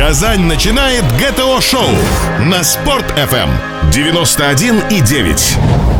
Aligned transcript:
Казань 0.00 0.46
начинает 0.46 1.04
ГТО-шоу 1.18 1.90
на 2.46 2.64
Спорт-ФМ 2.64 3.50
91,9. 3.90 5.99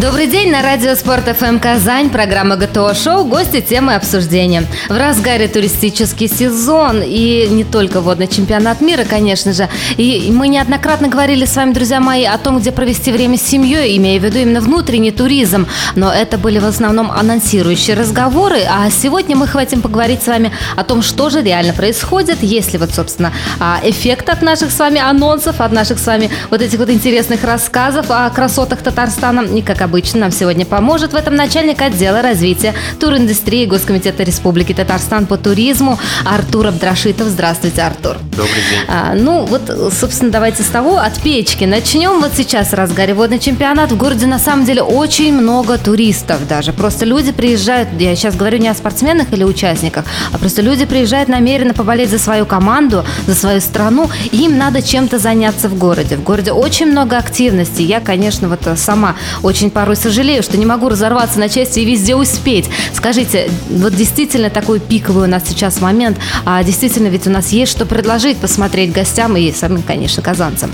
Добрый 0.00 0.28
день 0.28 0.52
на 0.52 0.62
радио 0.62 0.94
Спорт 0.94 1.24
ФМ 1.24 1.58
Казань, 1.58 2.08
программа 2.08 2.54
ГТО 2.54 2.94
Шоу, 2.94 3.24
гости 3.24 3.60
темы 3.60 3.96
обсуждения. 3.96 4.62
В 4.88 4.96
разгаре 4.96 5.48
туристический 5.48 6.28
сезон 6.28 7.02
и 7.04 7.48
не 7.50 7.64
только 7.64 8.00
водный 8.00 8.28
чемпионат 8.28 8.80
мира, 8.80 9.02
конечно 9.02 9.52
же. 9.52 9.68
И 9.96 10.30
мы 10.32 10.46
неоднократно 10.46 11.08
говорили 11.08 11.46
с 11.46 11.56
вами, 11.56 11.72
друзья 11.72 11.98
мои, 11.98 12.24
о 12.24 12.38
том, 12.38 12.60
где 12.60 12.70
провести 12.70 13.10
время 13.10 13.36
с 13.38 13.42
семьей, 13.42 13.96
имея 13.96 14.20
в 14.20 14.24
виду 14.24 14.38
именно 14.38 14.60
внутренний 14.60 15.10
туризм. 15.10 15.66
Но 15.96 16.12
это 16.12 16.38
были 16.38 16.60
в 16.60 16.66
основном 16.66 17.10
анонсирующие 17.10 17.96
разговоры, 17.96 18.60
а 18.70 18.88
сегодня 18.90 19.34
мы 19.34 19.48
хотим 19.48 19.82
поговорить 19.82 20.22
с 20.22 20.28
вами 20.28 20.52
о 20.76 20.84
том, 20.84 21.02
что 21.02 21.28
же 21.28 21.42
реально 21.42 21.72
происходит, 21.72 22.38
если 22.42 22.78
вот, 22.78 22.94
собственно, 22.94 23.32
а, 23.58 23.80
эффект 23.82 24.28
от 24.28 24.42
наших 24.42 24.70
с 24.70 24.78
вами 24.78 25.00
анонсов, 25.00 25.60
от 25.60 25.72
наших 25.72 25.98
с 25.98 26.06
вами 26.06 26.30
вот 26.50 26.62
этих 26.62 26.78
вот 26.78 26.88
интересных 26.88 27.42
рассказов 27.42 28.06
о 28.10 28.30
красотах 28.30 28.80
Татарстана, 28.80 29.40
и 29.40 29.60
как 29.60 29.87
обычно, 29.88 30.20
нам 30.20 30.32
сегодня 30.32 30.66
поможет 30.66 31.14
в 31.14 31.16
этом 31.16 31.34
начальник 31.34 31.80
отдела 31.80 32.20
развития 32.20 32.74
туриндустрии 33.00 33.64
Госкомитета 33.64 34.22
Республики 34.22 34.74
Татарстан 34.74 35.24
по 35.24 35.38
туризму 35.38 35.98
Артур 36.26 36.66
Абдрашитов. 36.66 37.28
Здравствуйте, 37.28 37.82
Артур. 37.82 38.18
Добрый 38.32 38.62
день. 38.70 38.80
А, 38.86 39.14
ну, 39.14 39.46
вот, 39.46 39.62
собственно, 39.98 40.30
давайте 40.30 40.62
с 40.62 40.66
того, 40.66 40.98
от 40.98 41.18
печки. 41.20 41.64
Начнем 41.64 42.20
вот 42.20 42.32
сейчас 42.36 42.74
разгаре 42.74 43.14
водный 43.14 43.38
чемпионат. 43.38 43.90
В 43.90 43.96
городе, 43.96 44.26
на 44.26 44.38
самом 44.38 44.66
деле, 44.66 44.82
очень 44.82 45.32
много 45.32 45.78
туристов 45.78 46.46
даже. 46.46 46.74
Просто 46.74 47.06
люди 47.06 47.32
приезжают, 47.32 47.88
я 47.98 48.14
сейчас 48.14 48.36
говорю 48.36 48.58
не 48.58 48.68
о 48.68 48.74
спортсменах 48.74 49.32
или 49.32 49.42
участниках, 49.42 50.04
а 50.32 50.38
просто 50.38 50.60
люди 50.60 50.84
приезжают 50.84 51.30
намеренно 51.30 51.72
поболеть 51.72 52.10
за 52.10 52.18
свою 52.18 52.44
команду, 52.44 53.06
за 53.26 53.34
свою 53.34 53.60
страну, 53.62 54.10
и 54.30 54.44
им 54.44 54.58
надо 54.58 54.82
чем-то 54.82 55.18
заняться 55.18 55.68
в 55.70 55.78
городе. 55.78 56.16
В 56.16 56.22
городе 56.22 56.52
очень 56.52 56.86
много 56.86 57.16
активностей. 57.16 57.86
Я, 57.86 58.00
конечно, 58.00 58.48
вот 58.48 58.60
сама 58.76 59.16
очень 59.42 59.67
порой 59.70 59.96
сожалею, 59.96 60.42
что 60.42 60.56
не 60.56 60.66
могу 60.66 60.88
разорваться 60.88 61.38
на 61.38 61.48
части 61.48 61.80
и 61.80 61.84
везде 61.84 62.14
успеть. 62.14 62.68
Скажите, 62.92 63.50
вот 63.68 63.94
действительно 63.94 64.50
такой 64.50 64.80
пиковый 64.80 65.24
у 65.24 65.30
нас 65.30 65.44
сейчас 65.46 65.80
момент, 65.80 66.18
а 66.44 66.62
действительно 66.62 67.08
ведь 67.08 67.26
у 67.26 67.30
нас 67.30 67.50
есть 67.50 67.72
что 67.72 67.86
предложить, 67.86 68.38
посмотреть 68.38 68.92
гостям 68.92 69.36
и 69.36 69.52
самим, 69.52 69.82
конечно, 69.82 70.22
казанцам. 70.22 70.70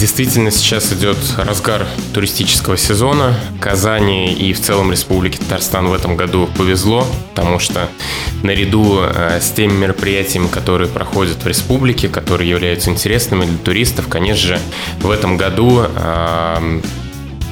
Действительно, 0.00 0.50
сейчас 0.50 0.94
идет 0.94 1.18
разгар 1.36 1.86
туристического 2.14 2.78
сезона. 2.78 3.38
Казани 3.60 4.32
и 4.32 4.54
в 4.54 4.60
целом 4.60 4.90
Республике 4.90 5.36
Татарстан 5.36 5.88
в 5.88 5.92
этом 5.92 6.16
году 6.16 6.48
повезло, 6.56 7.06
потому 7.34 7.58
что 7.58 7.86
наряду 8.42 9.00
э, 9.02 9.40
с 9.42 9.50
теми 9.50 9.72
мероприятиями, 9.72 10.48
которые 10.48 10.88
проходят 10.88 11.44
в 11.44 11.46
республике, 11.46 12.08
которые 12.08 12.48
являются 12.48 12.88
интересными 12.88 13.44
для 13.44 13.58
туристов, 13.58 14.08
конечно 14.08 14.56
же, 14.56 14.58
в 15.00 15.10
этом 15.10 15.36
году 15.36 15.82
э, 15.82 16.80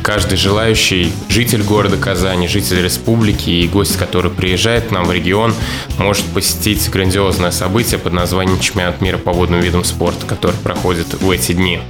каждый 0.09 0.39
желающий 0.39 1.12
житель 1.28 1.62
города 1.62 1.98
Казани, 1.98 2.48
житель 2.48 2.83
республики 2.83 3.51
и 3.51 3.69
гость, 3.69 3.98
который 3.98 4.31
приезжает 4.31 4.87
к 4.87 4.91
нам 4.91 5.05
в 5.05 5.12
регион, 5.12 5.55
может 5.98 6.25
посетить 6.25 6.89
грандиозное 6.89 7.51
событие 7.51 8.01
под 8.01 8.14
названием 8.14 8.59
Чемпионат 8.59 9.03
мира 9.03 9.19
по 9.19 9.33
водным 9.33 9.61
видам 9.61 9.84
спорта, 9.84 10.25
который 10.25 10.56
проходит 10.56 11.12
в 11.20 11.31
эти 11.31 11.53
дни. 11.53 11.81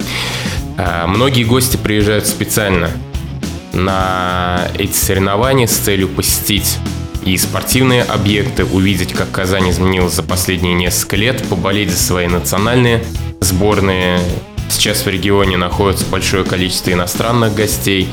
А, 0.76 1.06
многие 1.06 1.44
гости 1.44 1.76
приезжают 1.76 2.26
специально 2.26 2.90
на 3.72 4.68
эти 4.76 4.96
соревнования 4.96 5.68
с 5.68 5.76
целью 5.76 6.08
посетить 6.08 6.78
и 7.24 7.36
спортивные 7.36 8.02
объекты, 8.02 8.64
увидеть, 8.64 9.12
как 9.12 9.30
Казань 9.30 9.70
изменилась 9.70 10.14
за 10.14 10.24
последние 10.24 10.74
несколько 10.74 11.14
лет, 11.14 11.48
поболеть 11.48 11.92
за 11.92 11.98
свои 11.98 12.26
национальные 12.26 13.00
сборные, 13.40 14.18
Сейчас 14.68 15.04
в 15.04 15.08
регионе 15.08 15.56
находится 15.56 16.06
большое 16.06 16.44
количество 16.44 16.92
иностранных 16.92 17.54
гостей. 17.54 18.08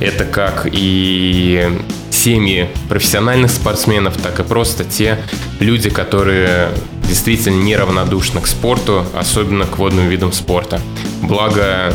Это 0.00 0.24
как 0.24 0.66
и 0.70 1.68
семьи 2.10 2.68
профессиональных 2.88 3.50
спортсменов, 3.50 4.16
так 4.16 4.40
и 4.40 4.42
просто 4.42 4.84
те 4.84 5.18
люди, 5.58 5.90
которые 5.90 6.70
действительно 7.04 7.62
неравнодушны 7.62 8.40
к 8.40 8.46
спорту, 8.46 9.04
особенно 9.14 9.66
к 9.66 9.78
водным 9.78 10.08
видам 10.08 10.32
спорта. 10.32 10.80
Благо, 11.22 11.92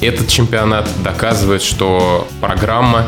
этот 0.00 0.28
чемпионат 0.28 0.88
доказывает, 1.02 1.62
что 1.62 2.26
программа 2.40 3.06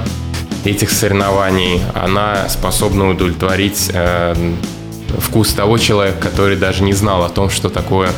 этих 0.64 0.90
соревнований, 0.90 1.80
она 1.94 2.48
способна 2.48 3.10
удовлетворить 3.10 3.90
э, 3.92 4.34
вкус 5.18 5.52
того 5.52 5.78
человека, 5.78 6.18
который 6.20 6.56
даже 6.56 6.82
не 6.82 6.92
знал 6.92 7.24
о 7.24 7.28
том, 7.28 7.50
что 7.50 7.68
такое 7.68 8.10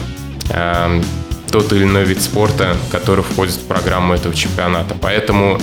э, 0.50 1.02
тот 1.50 1.72
или 1.72 1.84
иной 1.84 2.04
вид 2.04 2.22
спорта, 2.22 2.76
который 2.90 3.24
входит 3.24 3.54
в 3.54 3.66
программу 3.66 4.14
этого 4.14 4.34
чемпионата. 4.34 4.94
Поэтому 5.00 5.60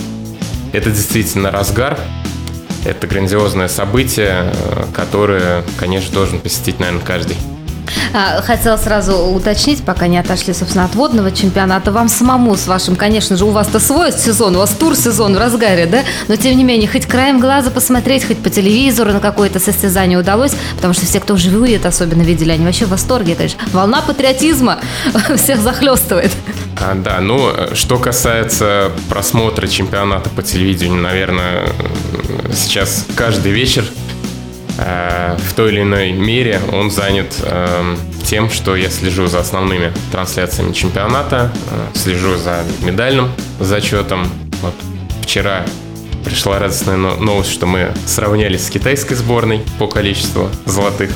это 0.71 0.89
действительно 0.89 1.51
разгар, 1.51 1.99
это 2.85 3.07
грандиозное 3.07 3.67
событие, 3.67 4.51
э, 4.53 4.85
которое, 4.94 5.63
конечно, 5.77 6.13
должен 6.13 6.39
посетить, 6.39 6.79
наверное, 6.79 7.05
каждый. 7.05 7.38
А, 8.13 8.41
хотела 8.44 8.78
сразу 8.78 9.18
уточнить, 9.18 9.84
пока 9.84 10.06
не 10.06 10.19
отошли, 10.19 10.53
собственно, 10.53 10.85
от 10.85 10.94
водного 10.94 11.31
чемпионата. 11.31 11.91
Вам 11.91 12.09
самому 12.09 12.56
с 12.56 12.68
вашим, 12.68 12.96
конечно 12.96 13.35
же, 13.35 13.46
у 13.46 13.50
вас-то 13.50 13.79
свой 13.79 14.12
сезон, 14.12 14.56
у 14.56 14.59
вас 14.59 14.69
тур-сезон 14.69 15.34
в 15.35 15.40
разгаре, 15.40 15.88
да? 15.88 16.03
Но, 16.28 16.35
тем 16.35 16.56
не 16.56 16.63
менее, 16.63 16.88
хоть 16.88 17.07
краем 17.07 17.40
глаза 17.40 17.72
посмотреть, 17.72 18.25
хоть 18.25 18.38
по 18.38 18.51
телевизору 18.51 19.12
на 19.12 19.19
какое-то 19.19 19.59
состязание 19.59 20.19
удалось, 20.19 20.56
потому 20.75 20.94
что 20.94 21.07
все, 21.07 21.19
кто 21.19 21.34
вживую 21.34 21.75
это 21.75 21.88
особенно 21.88 22.22
видели, 22.22 22.51
они 22.51 22.66
вообще 22.66 22.85
в 22.85 22.90
восторге, 22.90 23.34
конечно. 23.34 23.59
Волна 23.72 24.01
патриотизма 24.01 24.80
всех 25.35 25.62
захлестывает. 25.62 26.31
А, 26.80 26.94
да, 26.94 27.19
ну, 27.19 27.51
что 27.74 27.97
касается 27.97 28.91
просмотра 29.09 29.66
чемпионата 29.68 30.30
по 30.30 30.44
телевидению, 30.44 31.01
наверное, 31.01 31.68
сейчас 32.53 33.07
каждый 33.16 33.51
вечер 33.51 33.85
в 34.78 35.53
той 35.56 35.72
или 35.72 35.81
иной 35.81 36.11
мере 36.11 36.59
он 36.72 36.89
занят 36.89 37.34
э, 37.44 37.95
тем, 38.25 38.50
что 38.50 38.75
я 38.75 38.89
слежу 38.89 39.28
за 39.28 39.39
основными 39.39 39.94
трансляциями 40.11 40.73
чемпионата, 40.73 41.51
э, 41.72 41.97
слежу 41.97 42.38
за 42.38 42.63
медальным 42.81 43.29
зачетом. 43.59 44.28
Вот 44.62 44.73
вчера 45.22 45.66
пришла 46.25 46.57
радостная 46.57 46.97
новость, 46.97 47.51
что 47.51 47.67
мы 47.67 47.94
сравнялись 48.07 48.66
с 48.66 48.69
китайской 48.69 49.13
сборной 49.13 49.62
по 49.78 49.88
количеству 49.88 50.50
золотых 50.66 51.12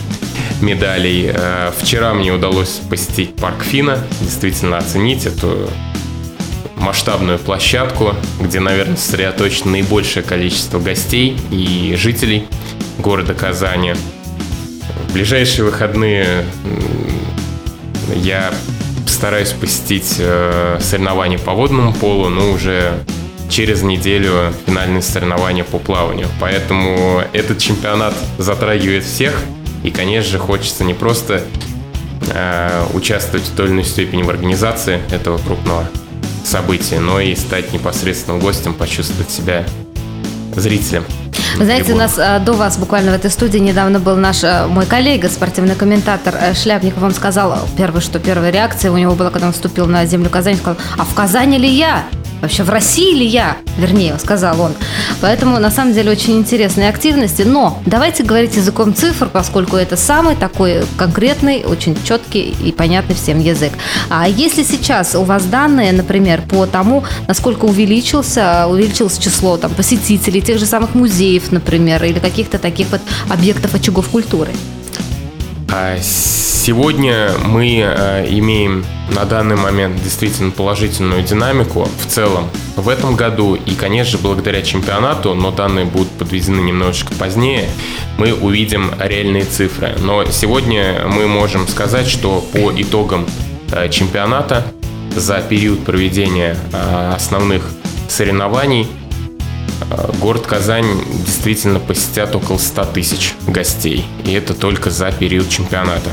медалей. 0.62 1.34
Вчера 1.78 2.14
мне 2.14 2.34
удалось 2.34 2.82
посетить 2.90 3.36
парк 3.36 3.64
Фина, 3.64 4.00
действительно 4.22 4.78
оценить 4.78 5.26
эту 5.26 5.70
масштабную 6.80 7.40
площадку, 7.40 8.16
где, 8.40 8.60
наверное, 8.60 8.98
сосредоточено 8.98 9.72
наибольшее 9.72 10.24
количество 10.24 10.80
гостей 10.80 11.38
и 11.52 11.96
жителей 11.98 12.48
города 13.00 13.34
Казани. 13.34 13.94
В 15.08 15.14
ближайшие 15.14 15.66
выходные 15.66 16.46
я 18.16 18.54
стараюсь 19.08 19.52
посетить 19.52 20.16
э, 20.20 20.78
соревнования 20.82 21.38
по 21.38 21.54
водному 21.54 21.94
полу, 21.94 22.30
но 22.30 22.52
уже 22.52 23.04
через 23.50 23.82
неделю 23.82 24.54
финальные 24.66 25.02
соревнования 25.02 25.64
по 25.64 25.80
плаванию. 25.80 26.28
Поэтому 26.40 27.24
этот 27.34 27.60
чемпионат 27.60 28.14
затрагивает 28.38 29.04
всех. 29.04 29.42
И, 29.84 29.92
конечно 29.92 30.32
же, 30.32 30.40
хочется 30.40 30.84
не 30.84 30.94
просто 30.94 31.44
э, 32.34 32.86
участвовать 32.94 33.46
в 33.46 33.56
той 33.56 33.68
или 33.68 33.74
иной 33.74 33.84
степени 33.86 34.24
в 34.24 34.30
организации 34.30 35.00
этого 35.12 35.38
крупного 35.38 35.88
события, 36.48 37.00
но 37.00 37.20
и 37.20 37.36
стать 37.36 37.74
непосредственным 37.74 38.40
гостем, 38.40 38.74
почувствовать 38.74 39.30
себя 39.30 39.66
зрителем. 40.56 41.06
Знаете, 41.56 41.94
у 41.94 41.98
нас 41.98 42.18
а, 42.18 42.40
до 42.40 42.54
вас 42.54 42.78
буквально 42.78 43.12
в 43.12 43.16
этой 43.16 43.32
студии 43.32 43.58
недавно 43.58 44.00
был 44.00 44.16
наш 44.16 44.44
а, 44.44 44.68
мой 44.68 44.86
коллега, 44.86 45.30
спортивный 45.30 45.76
комментатор 45.76 46.36
э, 46.40 46.54
Шляпников. 46.54 47.04
Он 47.04 47.14
сказал, 47.14 47.68
первое, 47.78 48.02
что 48.02 48.20
первая 48.20 48.52
реакция 48.52 48.92
у 48.92 48.98
него 48.98 49.14
была, 49.14 49.30
когда 49.30 49.48
он 49.48 49.54
вступил 49.54 49.88
на 49.88 50.06
землю 50.06 50.30
Казани, 50.30 50.58
сказал, 50.58 50.78
а 50.98 51.04
в 51.04 51.14
Казани 51.14 51.58
ли 51.58 51.70
я? 51.70 52.06
Вообще 52.42 52.64
в 52.64 52.70
России 52.70 53.16
ли 53.16 53.26
я? 53.26 53.58
Вернее, 53.78 54.18
сказал 54.20 54.62
он. 54.62 54.74
Поэтому, 55.22 55.60
на 55.60 55.72
самом 55.72 55.94
деле, 55.94 56.12
очень 56.12 56.38
интересные 56.38 56.90
активности. 56.90 57.42
Но 57.42 57.82
давайте 57.86 58.24
говорить 58.24 58.56
языком 58.56 58.94
цифр, 58.94 59.28
поскольку 59.32 59.76
это 59.76 59.96
самый 59.96 60.36
такой 60.36 60.84
конкретный, 60.98 61.66
очень 61.66 61.98
четкий 62.04 62.56
и 62.64 62.72
понятный 62.72 63.16
всем 63.16 63.40
язык. 63.40 63.72
А 64.10 64.28
если 64.28 64.64
сейчас 64.64 65.16
у 65.16 65.24
вас 65.24 65.46
данные, 65.46 65.92
например, 65.94 66.42
по 66.48 66.66
тому, 66.66 67.04
насколько 67.28 67.66
увеличился, 67.66 68.68
увеличилось 68.68 69.18
число 69.18 69.58
там, 69.58 69.72
посетителей 69.74 70.42
тех 70.42 70.60
же 70.60 70.66
самых 70.66 70.94
музеев, 70.96 71.52
например, 71.52 72.04
или 72.04 72.20
каких-то 72.20 72.60
таких 72.60 72.88
вот 72.92 73.02
объектов 73.30 73.74
очагов 73.74 74.10
культуры? 74.10 74.52
А 75.70 75.98
Сегодня 76.68 77.32
мы 77.46 77.80
э, 77.80 78.28
имеем 78.28 78.86
на 79.16 79.24
данный 79.24 79.56
момент 79.56 80.04
действительно 80.04 80.52
положительную 80.52 81.24
динамику 81.24 81.88
в 81.98 82.08
целом 82.08 82.50
в 82.76 82.90
этом 82.90 83.16
году. 83.16 83.56
И, 83.56 83.74
конечно, 83.74 84.20
благодаря 84.22 84.62
чемпионату, 84.62 85.34
но 85.34 85.52
данные 85.52 85.86
будут 85.86 86.10
подведены 86.10 86.60
немножечко 86.60 87.14
позднее, 87.14 87.70
мы 88.18 88.34
увидим 88.34 88.92
реальные 89.00 89.46
цифры. 89.46 89.96
Но 90.02 90.26
сегодня 90.26 91.04
мы 91.08 91.26
можем 91.26 91.70
сказать, 91.70 92.08
что 92.08 92.42
по 92.52 92.70
итогам 92.76 93.26
э, 93.72 93.88
чемпионата 93.88 94.66
за 95.16 95.40
период 95.40 95.86
проведения 95.86 96.58
э, 96.74 97.14
основных 97.16 97.64
соревнований 98.10 98.88
город 100.20 100.48
Казань 100.48 101.04
действительно 101.26 101.80
посетят 101.80 102.36
около 102.36 102.58
100 102.58 102.86
тысяч 102.86 103.34
гостей. 103.48 104.06
И 104.26 104.34
это 104.34 104.54
только 104.54 104.90
за 104.90 105.12
период 105.12 105.50
чемпионата. 105.50 106.10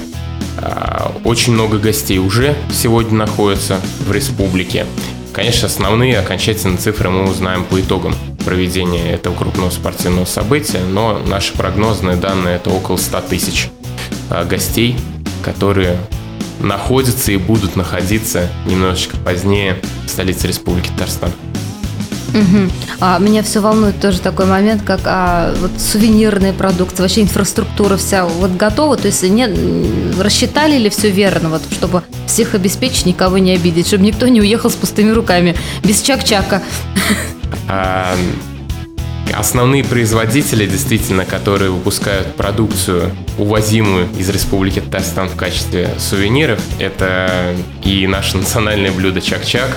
А, 0.59 1.13
очень 1.25 1.53
много 1.53 1.79
гостей 1.79 2.19
уже 2.19 2.55
сегодня 2.73 3.15
находятся 3.19 3.81
в 4.07 4.13
республике. 4.13 4.87
Конечно, 5.33 5.67
основные 5.67 6.19
окончательные 6.19 6.79
цифры 6.79 7.11
мы 7.11 7.29
узнаем 7.29 7.65
по 7.65 7.81
итогам 7.81 8.15
проведения 8.45 9.13
этого 9.13 9.35
крупного 9.35 9.71
спортивного 9.71 10.27
события, 10.27 10.81
но 10.81 11.19
наши 11.27 11.55
прогнозные 11.55 12.17
данные 12.17 12.57
это 12.57 12.71
около 12.71 12.97
100 12.97 13.21
тысяч 13.23 13.69
а, 14.31 14.45
гостей, 14.45 14.97
которые 15.43 15.99
находятся 16.61 17.33
и 17.33 17.37
будут 17.37 17.77
находиться 17.77 18.49
немножечко 18.67 19.17
позднее 19.17 19.77
в 20.07 20.09
столице 20.09 20.47
Республики 20.47 20.89
Татарстан. 20.91 21.33
Угу. 22.35 22.71
А 23.01 23.19
меня 23.19 23.43
все 23.43 23.61
волнует 23.61 24.01
тоже 24.01 24.21
такой 24.21 24.47
момент, 24.47 24.83
как 24.83 25.01
а, 25.05 25.55
вот 25.61 25.71
сувенирные 25.79 26.53
продукты, 26.53 27.03
вообще 27.03 27.23
инфраструктура 27.23 27.97
вся 27.97 28.25
вот 28.27 28.51
готова, 28.53 28.97
то 28.97 29.07
есть 29.07 29.23
не, 29.23 29.49
рассчитали 30.21 30.77
ли 30.77 30.91
все 30.91 31.11
верно, 31.11 31.49
вот, 31.49 31.63
чтобы 31.71 32.03
всех 32.27 32.55
обеспечить, 32.55 33.07
никого 33.07 33.39
не 33.39 33.53
обидеть, 33.53 33.87
чтобы 33.87 34.05
никто 34.05 34.27
не 34.27 34.41
уехал 34.41 34.69
с 34.69 34.75
пустыми 34.75 35.11
руками, 35.11 35.55
без 35.85 36.03
чак-чака. 36.03 36.61
А, 37.69 38.17
основные 39.33 39.85
производители, 39.85 40.67
действительно, 40.67 41.25
которые 41.25 41.71
выпускают 41.71 42.35
продукцию, 42.35 43.15
увозимую 43.39 44.09
из 44.19 44.29
Республики 44.29 44.81
Татарстан 44.81 45.29
в 45.29 45.37
качестве 45.37 45.95
сувениров, 45.99 46.61
это 46.81 47.55
и 47.85 48.07
наше 48.09 48.39
национальное 48.39 48.91
блюдо 48.91 49.21
чак-чак, 49.21 49.77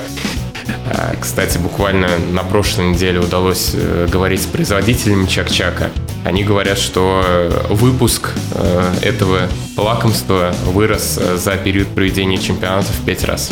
кстати, 1.20 1.58
буквально 1.58 2.08
на 2.32 2.44
прошлой 2.44 2.90
неделе 2.90 3.20
удалось 3.20 3.72
э, 3.74 4.08
говорить 4.10 4.42
с 4.42 4.46
производителями 4.46 5.26
Чак-Чака. 5.26 5.90
Они 6.24 6.44
говорят, 6.44 6.78
что 6.78 7.22
э, 7.26 7.50
выпуск 7.70 8.32
э, 8.54 8.94
этого 9.02 9.48
лакомства 9.76 10.54
вырос 10.66 11.20
за 11.36 11.58
период 11.58 11.88
проведения 11.90 12.38
чемпионата 12.38 12.92
в 12.92 13.06
пять 13.06 13.24
раз. 13.24 13.50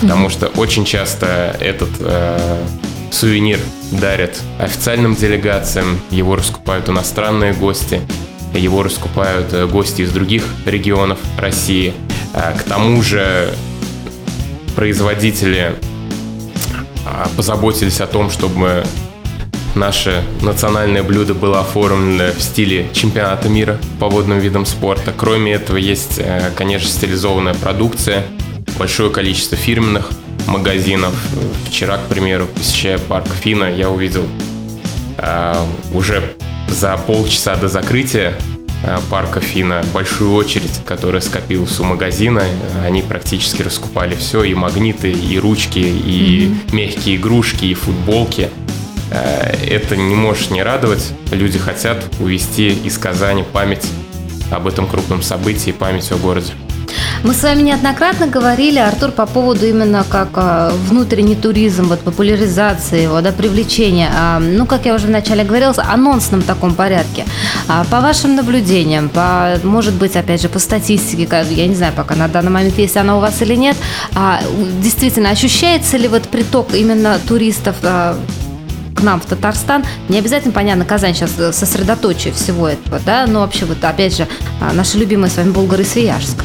Потому 0.00 0.30
что 0.30 0.48
очень 0.48 0.84
часто 0.84 1.56
этот 1.60 1.90
э, 2.00 2.64
сувенир 3.10 3.60
дарят 3.92 4.40
официальным 4.58 5.14
делегациям, 5.14 6.00
его 6.10 6.36
раскупают 6.36 6.88
иностранные 6.88 7.52
гости, 7.52 8.00
его 8.54 8.82
раскупают 8.82 9.70
гости 9.70 10.02
из 10.02 10.10
других 10.10 10.44
регионов 10.66 11.18
России. 11.38 11.94
А, 12.34 12.52
к 12.52 12.62
тому 12.62 13.02
же 13.02 13.54
производители 14.74 15.74
а, 15.74 15.91
позаботились 17.36 18.00
о 18.00 18.06
том, 18.06 18.30
чтобы 18.30 18.84
наше 19.74 20.22
национальное 20.40 21.02
блюдо 21.02 21.34
было 21.34 21.60
оформлено 21.60 22.32
в 22.32 22.42
стиле 22.42 22.88
чемпионата 22.92 23.48
мира 23.48 23.78
по 23.98 24.08
водным 24.08 24.38
видам 24.38 24.66
спорта. 24.66 25.12
Кроме 25.16 25.52
этого, 25.52 25.76
есть, 25.76 26.18
э, 26.18 26.50
конечно, 26.56 26.88
стилизованная 26.88 27.54
продукция, 27.54 28.24
большое 28.78 29.10
количество 29.10 29.56
фирменных 29.56 30.10
магазинов. 30.46 31.14
Вчера, 31.68 31.96
к 31.96 32.06
примеру, 32.08 32.46
посещая 32.46 32.98
парк 32.98 33.28
Фина, 33.42 33.64
я 33.64 33.90
увидел 33.90 34.26
э, 35.18 35.54
уже 35.94 36.34
за 36.68 36.96
полчаса 36.96 37.56
до 37.56 37.68
закрытия 37.68 38.34
парка 39.10 39.40
Фина 39.40 39.84
большую 39.92 40.32
очередь, 40.34 40.80
которая 40.84 41.20
скопилась 41.20 41.78
у 41.80 41.84
магазина. 41.84 42.42
Они 42.84 43.02
практически 43.02 43.62
раскупали 43.62 44.14
все, 44.14 44.42
и 44.44 44.54
магниты, 44.54 45.12
и 45.12 45.38
ручки, 45.38 45.78
и 45.78 46.46
mm-hmm. 46.46 46.74
мягкие 46.74 47.16
игрушки, 47.16 47.66
и 47.66 47.74
футболки. 47.74 48.50
Э, 49.10 49.54
это 49.66 49.96
не 49.96 50.14
может 50.14 50.50
не 50.50 50.62
радовать. 50.62 51.12
Люди 51.30 51.58
хотят 51.58 52.04
увести 52.18 52.70
из 52.70 52.98
Казани 52.98 53.44
память 53.44 53.86
об 54.50 54.66
этом 54.66 54.86
крупном 54.86 55.22
событии, 55.22 55.70
память 55.70 56.10
о 56.12 56.16
городе. 56.16 56.52
Мы 57.24 57.34
с 57.34 57.42
вами 57.44 57.62
неоднократно 57.62 58.26
говорили, 58.26 58.80
Артур, 58.80 59.12
по 59.12 59.26
поводу 59.26 59.64
именно 59.64 60.04
как 60.08 60.30
а, 60.34 60.72
внутренний 60.88 61.36
туризм, 61.36 61.84
вот 61.84 62.00
популяризации 62.00 63.02
его, 63.02 63.20
да, 63.20 63.30
привлечения. 63.30 64.10
А, 64.12 64.40
ну, 64.40 64.66
как 64.66 64.86
я 64.86 64.94
уже 64.94 65.06
вначале 65.06 65.44
говорила, 65.44 65.72
анонсном 65.88 66.42
таком 66.42 66.74
порядке. 66.74 67.24
А, 67.68 67.84
по 67.84 68.00
вашим 68.00 68.34
наблюдениям, 68.34 69.08
по, 69.08 69.56
может 69.62 69.94
быть, 69.94 70.16
опять 70.16 70.42
же, 70.42 70.48
по 70.48 70.58
статистике, 70.58 71.28
я 71.50 71.66
не 71.68 71.76
знаю, 71.76 71.92
пока 71.94 72.16
на 72.16 72.26
данный 72.26 72.50
момент 72.50 72.76
есть 72.76 72.96
она 72.96 73.16
у 73.16 73.20
вас 73.20 73.40
или 73.40 73.54
нет, 73.54 73.76
действительно, 74.80 75.30
ощущается 75.30 75.96
ли 75.98 76.08
вот 76.08 76.24
приток 76.24 76.74
именно 76.74 77.20
туристов 77.28 77.76
к 77.82 78.16
нам 79.00 79.20
в 79.20 79.26
Татарстан. 79.26 79.84
Не 80.08 80.18
обязательно, 80.18 80.52
понятно, 80.52 80.84
Казань 80.84 81.14
сейчас 81.14 81.56
сосредоточие 81.56 82.32
всего 82.32 82.68
этого, 82.68 82.98
да, 83.06 83.26
но 83.28 83.40
вообще 83.40 83.64
вот 83.64 83.82
опять 83.84 84.16
же 84.16 84.26
наши 84.72 84.98
любимые 84.98 85.30
с 85.30 85.36
вами 85.36 85.50
Болгар 85.50 85.80
и 85.82 85.84
Свияжск. 85.84 86.38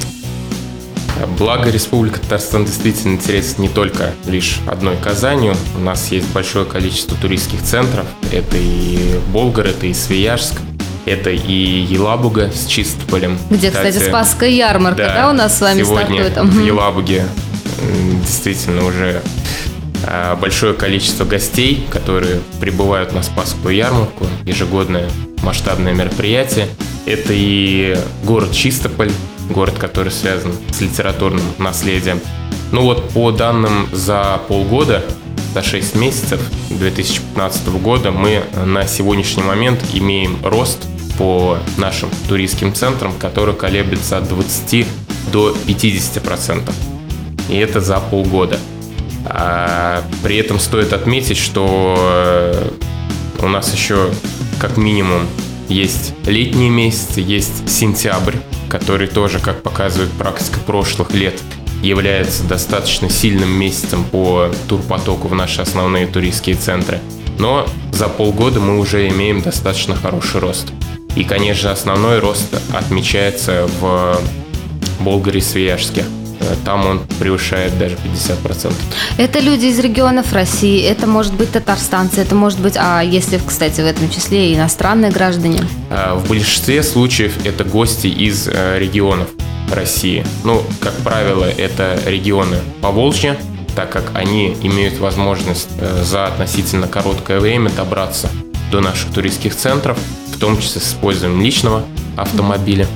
Благо 1.38 1.70
Республика 1.70 2.20
Татарстан 2.20 2.66
действительно 2.66 3.14
интересна 3.14 3.64
не 3.64 3.70
только 3.70 4.12
лишь 4.26 4.60
одной 4.68 4.98
Казанью. 4.98 5.56
У 5.76 5.80
нас 5.80 6.12
есть 6.12 6.28
большое 6.32 6.66
количество 6.66 7.18
туристских 7.18 7.62
центров. 7.64 8.06
Это 8.32 8.58
и 8.58 9.20
Болгар, 9.32 9.68
это 9.68 9.88
и 9.88 9.94
Свияжск, 9.94 10.56
это 11.06 11.30
и 11.30 11.54
Елабуга 11.54 12.52
с 12.52 12.66
Чистополем. 12.66 13.38
Где, 13.50 13.70
кстати, 13.70 13.94
кстати 13.94 14.10
Спасская 14.10 14.50
ярмарка, 14.50 14.98
да, 14.98 15.14
да, 15.14 15.30
у 15.30 15.34
нас 15.34 15.58
с 15.58 15.62
вами 15.62 15.84
сегодня 15.84 16.30
стартует? 16.30 16.54
в 16.54 16.66
Елабуге 16.66 17.26
действительно 18.22 18.86
уже 18.86 19.22
а, 20.06 20.36
большое 20.36 20.74
количество 20.74 21.26
гостей, 21.26 21.86
которые 21.90 22.42
прибывают 22.60 23.14
на 23.14 23.24
Спасскую 23.24 23.76
ярмарку, 23.76 24.26
ежегодное 24.46 25.10
масштабное 25.44 25.94
мероприятие. 25.94 26.68
Это 27.06 27.32
и 27.32 27.98
город 28.24 28.52
Чистополь, 28.52 29.12
город, 29.50 29.76
который 29.78 30.12
связан 30.12 30.54
с 30.72 30.82
литературным 30.82 31.44
наследием. 31.58 32.20
Ну 32.72 32.82
вот 32.82 33.10
по 33.10 33.32
данным 33.32 33.88
за 33.94 34.42
полгода, 34.48 35.04
за 35.54 35.64
6 35.64 35.96
месяцев 35.96 36.40
2015 36.70 37.68
года 37.82 38.12
мы 38.12 38.44
на 38.66 38.86
сегодняшний 38.86 39.44
момент 39.44 39.84
имеем 39.94 40.38
рост 40.44 40.86
по 41.18 41.58
нашим 41.78 42.10
туристским 42.28 42.74
центрам, 42.74 43.14
который 43.18 43.56
колеблется 43.56 44.18
от 44.18 44.28
20 44.28 44.86
до 45.32 45.56
50 45.66 46.22
процентов. 46.22 46.76
И 47.50 47.56
это 47.58 47.82
за 47.82 48.00
полгода. 48.00 48.60
А 49.26 50.04
при 50.24 50.38
этом 50.38 50.60
стоит 50.60 50.94
отметить, 50.94 51.38
что 51.38 51.96
э, 51.98 52.70
у 53.40 53.48
нас 53.48 53.74
еще 53.74 54.10
как 54.60 54.78
минимум 54.78 55.28
есть 55.70 56.14
летние 56.26 56.70
месяцы, 56.70 57.22
есть 57.22 57.70
сентябрь, 57.70 58.36
который 58.70 59.08
тоже, 59.08 59.40
как 59.40 59.64
показывает 59.64 60.12
практика 60.12 60.60
прошлых 60.60 61.12
лет, 61.12 61.42
является 61.84 62.44
достаточно 62.44 63.10
сильным 63.10 63.52
месяцем 63.52 64.04
по 64.04 64.50
турпотоку 64.68 65.28
в 65.28 65.36
наши 65.36 65.62
основные 65.62 66.08
туристские 66.08 66.56
центры. 66.56 67.00
Но 67.38 67.68
за 67.92 68.08
полгода 68.08 68.60
мы 68.60 68.80
уже 68.80 69.08
имеем 69.10 69.42
достаточно 69.42 69.96
хороший 69.96 70.40
рост. 70.40 70.72
И, 71.16 71.24
конечно, 71.24 71.72
основной 71.72 72.20
рост 72.20 72.54
отмечается 72.74 73.68
в 73.80 74.20
Болгаре-Свияжске. 75.00 76.06
Там 76.66 76.86
он 76.86 77.02
превышает 77.20 77.78
даже 77.78 77.96
50%. 77.96 78.74
Это 79.18 79.40
люди 79.40 79.66
из 79.66 79.80
регионов 79.80 80.34
России, 80.34 80.84
это 80.84 81.08
может 81.08 81.34
быть 81.34 81.52
татарстанцы, 81.52 82.22
это 82.22 82.36
может 82.36 82.60
быть, 82.60 82.76
а 82.78 83.02
если, 83.02 83.40
кстати, 83.46 83.82
в 83.82 83.86
этом 83.86 84.10
числе 84.10 84.54
иностранные 84.54 85.12
граждане? 85.12 85.62
А, 85.90 86.16
в 86.16 86.28
большинстве 86.28 86.84
случаев 86.84 87.34
это 87.46 87.64
гости 87.64 88.08
из 88.08 88.48
э, 88.48 88.80
регионов 88.80 89.30
России. 89.72 90.26
Ну, 90.44 90.64
как 90.80 90.94
правило, 90.98 91.46
это 91.46 92.00
регионы 92.06 92.58
Поволжья, 92.82 93.38
так 93.76 93.92
как 93.92 94.12
они 94.14 94.58
имеют 94.64 94.98
возможность 95.00 95.70
э, 95.80 96.04
за 96.04 96.28
относительно 96.28 96.88
короткое 96.88 97.40
время 97.40 97.70
добраться 97.70 98.30
до 98.72 98.82
наших 98.82 99.14
туристских 99.14 99.56
центров, 99.56 99.98
в 100.34 100.40
том 100.40 100.60
числе 100.60 100.82
с 100.82 100.90
использованием 100.90 101.42
личного 101.42 101.84
автомобиля 102.16 102.88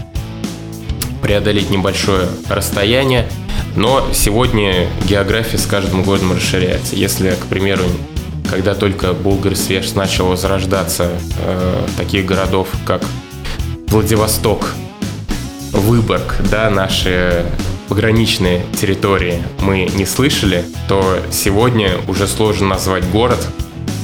преодолеть 1.22 1.70
небольшое 1.70 2.28
расстояние, 2.50 3.28
но 3.76 4.08
сегодня 4.14 4.88
география 5.08 5.58
с 5.58 5.66
каждым 5.66 6.04
годом 6.04 6.34
расширяется. 6.34 6.96
Если, 6.96 7.32
к 7.32 7.46
примеру, 7.46 7.84
когда 8.50 8.76
только 8.76 9.14
Булгар 9.14 9.56
Свеж 9.56 9.94
начал 9.94 10.28
возрождаться, 10.28 11.12
э, 11.40 11.88
таких 11.98 12.26
городов, 12.26 12.68
как 12.86 13.02
Владивосток, 13.88 14.74
Выборг, 15.72 16.36
да, 16.52 16.70
наши 16.70 17.46
пограничные 17.88 18.66
территории 18.80 19.42
мы 19.60 19.90
не 19.96 20.06
слышали, 20.06 20.66
то 20.90 21.20
сегодня 21.32 21.92
уже 22.08 22.28
сложно 22.28 22.68
назвать 22.68 23.06
город, 23.10 23.40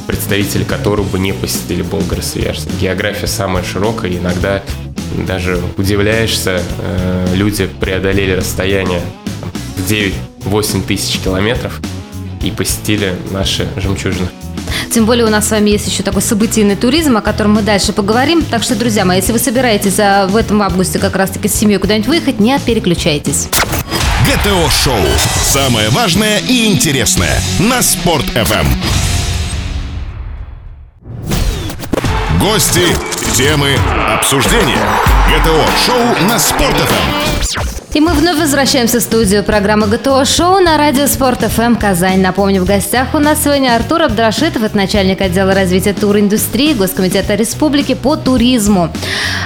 представители 0.07 0.63
которого 0.63 1.05
бы 1.05 1.19
не 1.19 1.33
посетили 1.33 1.83
Болгар-Свияжск. 1.83 2.69
География 2.79 3.27
самая 3.27 3.63
широкая, 3.63 4.11
иногда 4.11 4.63
даже 5.27 5.59
удивляешься, 5.77 6.61
э, 6.79 7.27
люди 7.33 7.67
преодолели 7.79 8.31
расстояние 8.31 9.01
в 9.77 9.91
9-8 9.91 10.83
тысяч 10.83 11.19
километров 11.19 11.79
и 12.41 12.51
посетили 12.51 13.15
наши 13.31 13.67
жемчужины. 13.77 14.29
Тем 14.91 15.05
более 15.05 15.25
у 15.25 15.29
нас 15.29 15.47
с 15.47 15.51
вами 15.51 15.69
есть 15.69 15.87
еще 15.87 16.03
такой 16.03 16.21
событийный 16.21 16.75
туризм, 16.75 17.17
о 17.17 17.21
котором 17.21 17.53
мы 17.53 17.61
дальше 17.61 17.93
поговорим. 17.93 18.43
Так 18.43 18.63
что, 18.63 18.75
друзья 18.75 19.05
мои, 19.05 19.17
если 19.17 19.31
вы 19.31 19.39
собираетесь 19.39 19.97
в 19.97 20.35
этом 20.35 20.61
августе 20.61 20.99
как 20.99 21.15
раз-таки 21.15 21.47
с 21.47 21.53
семьей 21.53 21.79
куда-нибудь 21.79 22.07
выехать, 22.07 22.39
не 22.39 22.57
переключайтесь. 22.59 23.47
ГТО-шоу. 24.25 25.05
Самое 25.43 25.89
важное 25.89 26.39
и 26.39 26.65
интересное 26.65 27.39
на 27.59 27.81
Спорт-ФМ. 27.81 28.67
Гости, 32.39 32.95
темы, 33.33 33.77
обсуждения. 34.13 34.79
ГТО-шоу 35.29 36.27
на 36.27 36.39
Спорт-ФМ. 36.39 37.76
И 37.97 37.99
мы 37.99 38.13
вновь 38.13 38.37
возвращаемся 38.37 38.99
в 38.99 39.01
студию 39.01 39.43
программы 39.43 39.87
ГТО 39.87 40.23
Шоу 40.23 40.59
на 40.59 40.77
радио 40.77 41.07
Спорт 41.07 41.39
ФМ 41.39 41.73
Казань. 41.77 42.21
Напомню, 42.21 42.61
в 42.61 42.65
гостях 42.65 43.15
у 43.15 43.17
нас 43.17 43.43
сегодня 43.43 43.75
Артур 43.75 44.03
Абдрашитов, 44.03 44.61
это 44.61 44.77
начальник 44.77 45.19
отдела 45.19 45.55
развития 45.55 45.93
туриндустрии 45.93 46.73
Госкомитета 46.73 47.33
Республики 47.33 47.95
по 47.95 48.15
туризму. 48.15 48.91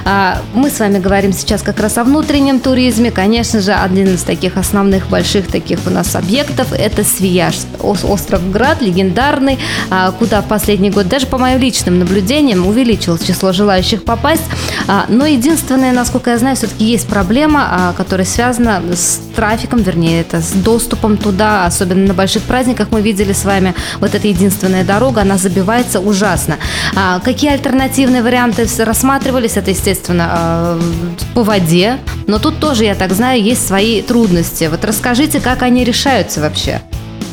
А, 0.04 0.42
мы 0.54 0.70
с 0.70 0.80
вами 0.82 1.00
говорим 1.00 1.32
сейчас 1.32 1.62
как 1.62 1.80
раз 1.80 1.98
о 1.98 2.04
внутреннем 2.04 2.60
туризме. 2.60 3.10
Конечно 3.10 3.62
же, 3.62 3.72
один 3.72 4.16
из 4.16 4.24
таких 4.24 4.58
основных 4.58 5.08
больших 5.08 5.48
таких 5.48 5.80
у 5.88 5.90
нас 5.90 6.14
объектов– 6.14 6.74
это 6.78 7.06
Свияж, 7.06 7.56
остров 7.80 8.52
Град, 8.52 8.82
легендарный, 8.82 9.60
а, 9.90 10.12
куда 10.12 10.42
в 10.42 10.48
последний 10.50 10.90
год, 10.90 11.08
даже 11.08 11.26
по 11.26 11.38
моим 11.38 11.58
личным 11.58 12.00
наблюдениям, 12.00 12.68
увеличилось 12.68 13.24
число 13.24 13.54
желающих 13.54 14.04
попасть. 14.04 14.44
А, 14.90 15.06
но 15.08 15.26
единственное, 15.26 15.94
насколько 15.94 16.32
я 16.32 16.38
знаю, 16.38 16.58
все-таки 16.58 16.84
есть 16.84 17.08
проблема, 17.08 17.94
которая 17.96 18.26
связана 18.26 18.41
связано 18.42 18.82
с 18.96 19.22
трафиком, 19.36 19.84
вернее, 19.84 20.22
это 20.22 20.42
с 20.42 20.52
доступом 20.54 21.18
туда, 21.18 21.68
особенно 21.68 22.08
на 22.08 22.16
больших 22.16 22.42
праздниках 22.42 22.88
мы 22.90 23.02
видели 23.02 23.34
с 23.34 23.46
вами 23.46 23.76
вот 24.00 24.16
эта 24.16 24.28
единственная 24.28 24.84
дорога, 24.84 25.22
она 25.22 25.38
забивается 25.38 26.00
ужасно. 26.00 26.58
А, 26.96 27.20
какие 27.20 27.52
альтернативные 27.52 28.24
варианты 28.24 28.68
рассматривались? 28.84 29.58
Это, 29.58 29.70
естественно, 29.70 30.28
а, 30.32 30.82
по 31.36 31.44
воде, 31.44 32.00
но 32.26 32.40
тут 32.40 32.60
тоже, 32.60 32.86
я 32.86 32.96
так 32.96 33.12
знаю, 33.12 33.44
есть 33.44 33.68
свои 33.68 34.02
трудности. 34.02 34.68
Вот 34.72 34.84
расскажите, 34.86 35.40
как 35.40 35.62
они 35.62 35.84
решаются 35.84 36.42
вообще? 36.42 36.82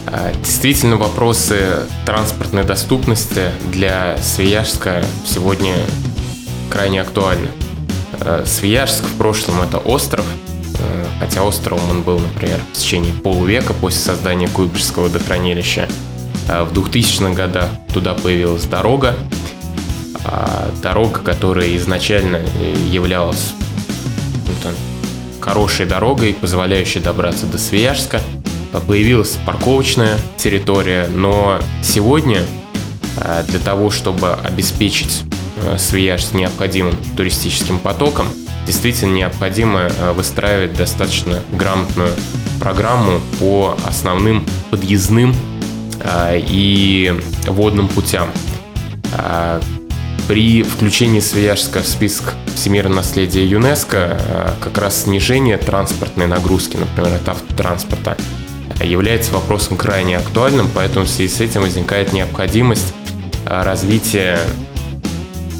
А, 0.08 0.30
действительно, 0.34 0.96
вопросы 0.96 1.86
транспортной 2.04 2.64
доступности 2.64 3.44
для 3.72 4.18
Свияжска 4.18 5.02
сегодня 5.24 5.74
крайне 6.70 7.00
актуальны. 7.00 7.48
А, 8.20 8.44
Свияжск 8.44 9.04
в 9.04 9.16
прошлом 9.16 9.62
это 9.62 9.78
остров, 9.78 10.26
хотя 11.18 11.42
островом 11.42 11.90
он 11.90 12.02
был, 12.02 12.18
например, 12.18 12.60
в 12.72 12.76
течение 12.76 13.12
полувека 13.12 13.72
после 13.74 14.00
создания 14.00 14.48
Куйбышевского 14.48 15.04
водохранилища. 15.04 15.88
Э, 16.48 16.62
в 16.64 16.72
2000-х 16.72 17.34
годах 17.34 17.70
туда 17.92 18.14
появилась 18.14 18.64
дорога, 18.64 19.16
а 20.24 20.70
дорога, 20.82 21.20
которая 21.20 21.76
изначально 21.76 22.40
являлась 22.90 23.52
ну, 24.64 24.70
хорошей 25.40 25.86
дорогой, 25.86 26.34
позволяющей 26.34 27.00
добраться 27.00 27.46
до 27.46 27.58
Свияжска. 27.58 28.20
Появилась 28.86 29.38
парковочная 29.46 30.18
территория, 30.36 31.08
но 31.08 31.58
сегодня 31.82 32.42
э, 33.16 33.44
для 33.48 33.58
того, 33.58 33.90
чтобы 33.90 34.32
обеспечить 34.32 35.22
Свияжск 35.76 36.34
необходимым 36.34 36.94
туристическим 37.16 37.78
потоком, 37.80 38.28
действительно 38.68 39.14
необходимо 39.14 39.88
э, 39.88 40.12
выстраивать 40.12 40.74
достаточно 40.74 41.40
грамотную 41.52 42.10
программу 42.60 43.18
по 43.40 43.74
основным 43.86 44.44
подъездным 44.70 45.34
э, 46.00 46.38
и 46.38 47.18
водным 47.46 47.88
путям. 47.88 48.28
Э, 49.14 49.58
при 50.28 50.62
включении 50.62 51.20
Свияжска 51.20 51.80
в 51.80 51.86
список 51.86 52.34
всемирного 52.54 52.96
наследия 52.96 53.46
ЮНЕСКО 53.46 54.56
как 54.60 54.76
раз 54.76 55.04
снижение 55.04 55.56
транспортной 55.56 56.26
нагрузки, 56.26 56.76
например, 56.76 57.14
от 57.14 57.26
автотранспорта, 57.26 58.18
является 58.84 59.32
вопросом 59.32 59.78
крайне 59.78 60.18
актуальным, 60.18 60.68
поэтому 60.74 61.06
в 61.06 61.08
связи 61.08 61.34
с 61.34 61.40
этим 61.40 61.62
возникает 61.62 62.12
необходимость 62.12 62.92
развития 63.46 64.38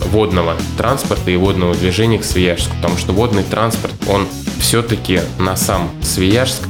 водного 0.09 0.57
транспорта 0.77 1.31
и 1.31 1.37
водного 1.37 1.75
движения 1.75 2.19
к 2.19 2.25
Свияжску, 2.25 2.75
потому 2.77 2.97
что 2.97 3.13
водный 3.13 3.45
транспорт, 3.45 3.95
он 4.09 4.27
все-таки 4.61 5.21
на 5.39 5.57
сам 5.57 5.91
Свияжск 6.03 6.63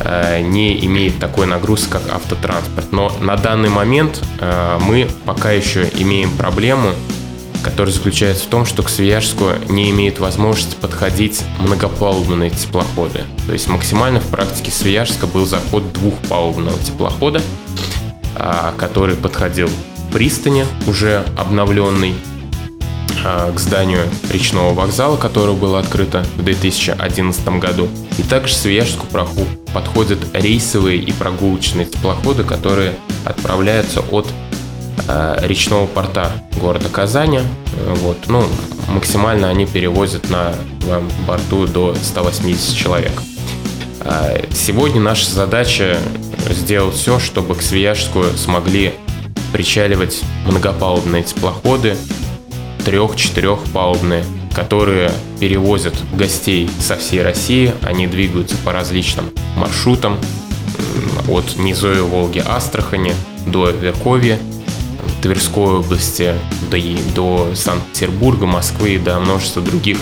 э, 0.00 0.40
не 0.40 0.84
имеет 0.86 1.18
такой 1.18 1.46
нагрузки, 1.46 1.90
как 1.90 2.02
автотранспорт. 2.10 2.92
Но 2.92 3.12
на 3.20 3.36
данный 3.36 3.68
момент 3.68 4.22
э, 4.40 4.78
мы 4.80 5.08
пока 5.24 5.52
еще 5.52 5.88
имеем 5.94 6.30
проблему, 6.36 6.92
которая 7.62 7.92
заключается 7.92 8.44
в 8.44 8.48
том, 8.48 8.64
что 8.64 8.82
к 8.82 8.88
Свияжску 8.88 9.50
не 9.68 9.90
имеет 9.90 10.18
возможности 10.20 10.76
подходить 10.76 11.42
многопалубные 11.58 12.50
теплоходы. 12.50 13.24
То 13.46 13.52
есть 13.52 13.68
максимально 13.68 14.20
в 14.20 14.26
практике 14.28 14.70
Свияжска 14.70 15.26
был 15.26 15.46
заход 15.46 15.92
двухпалубного 15.92 16.78
теплохода, 16.78 17.42
э, 18.36 18.72
который 18.76 19.16
подходил 19.16 19.68
к 19.68 20.12
пристани, 20.12 20.64
уже 20.86 21.24
обновленный, 21.36 22.14
а, 22.14 22.35
к 23.54 23.58
зданию 23.58 24.02
речного 24.30 24.74
вокзала, 24.74 25.16
которое 25.16 25.56
было 25.56 25.78
открыто 25.78 26.24
в 26.36 26.44
2011 26.44 27.48
году. 27.58 27.88
И 28.18 28.22
также 28.22 28.54
Свияжску 28.54 29.06
подходят 29.72 30.18
рейсовые 30.32 30.98
и 30.98 31.12
прогулочные 31.12 31.86
теплоходы, 31.86 32.44
которые 32.44 32.94
отправляются 33.24 34.00
от 34.00 34.28
э, 35.08 35.38
речного 35.42 35.86
порта 35.86 36.30
города 36.60 36.88
Казани. 36.88 37.40
Вот. 37.96 38.18
Ну, 38.28 38.44
максимально 38.88 39.48
они 39.48 39.66
перевозят 39.66 40.30
на 40.30 40.54
борту 41.26 41.66
до 41.66 41.94
180 41.94 42.76
человек. 42.76 43.12
Сегодня 44.52 45.00
наша 45.00 45.28
задача 45.28 45.98
сделать 46.50 46.94
все, 46.94 47.18
чтобы 47.18 47.56
к 47.56 47.62
Свияжску 47.62 48.22
смогли 48.36 48.94
причаливать 49.52 50.22
многопалубные 50.46 51.22
теплоходы, 51.24 51.96
трех-четырехпалубные, 52.86 54.24
которые 54.54 55.10
перевозят 55.40 55.94
гостей 56.14 56.70
со 56.80 56.96
всей 56.96 57.20
России. 57.20 57.74
Они 57.82 58.06
двигаются 58.06 58.56
по 58.64 58.72
различным 58.72 59.26
маршрутам 59.56 60.18
от 61.28 61.56
Низоя 61.58 62.02
Волги 62.02 62.42
Астрахани 62.46 63.12
до 63.44 63.70
Верховья, 63.70 64.38
Тверской 65.20 65.78
области 65.80 66.34
до, 66.70 66.78
до 67.14 67.54
Санкт-Петербурга, 67.56 68.46
Москвы 68.46 68.94
и 68.94 68.98
до 68.98 69.18
множества 69.18 69.62
других 69.62 69.98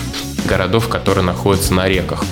городов, 0.47 0.87
которые 0.87 1.25
находятся 1.25 1.73
на 1.73 1.87
реках. 1.87 2.23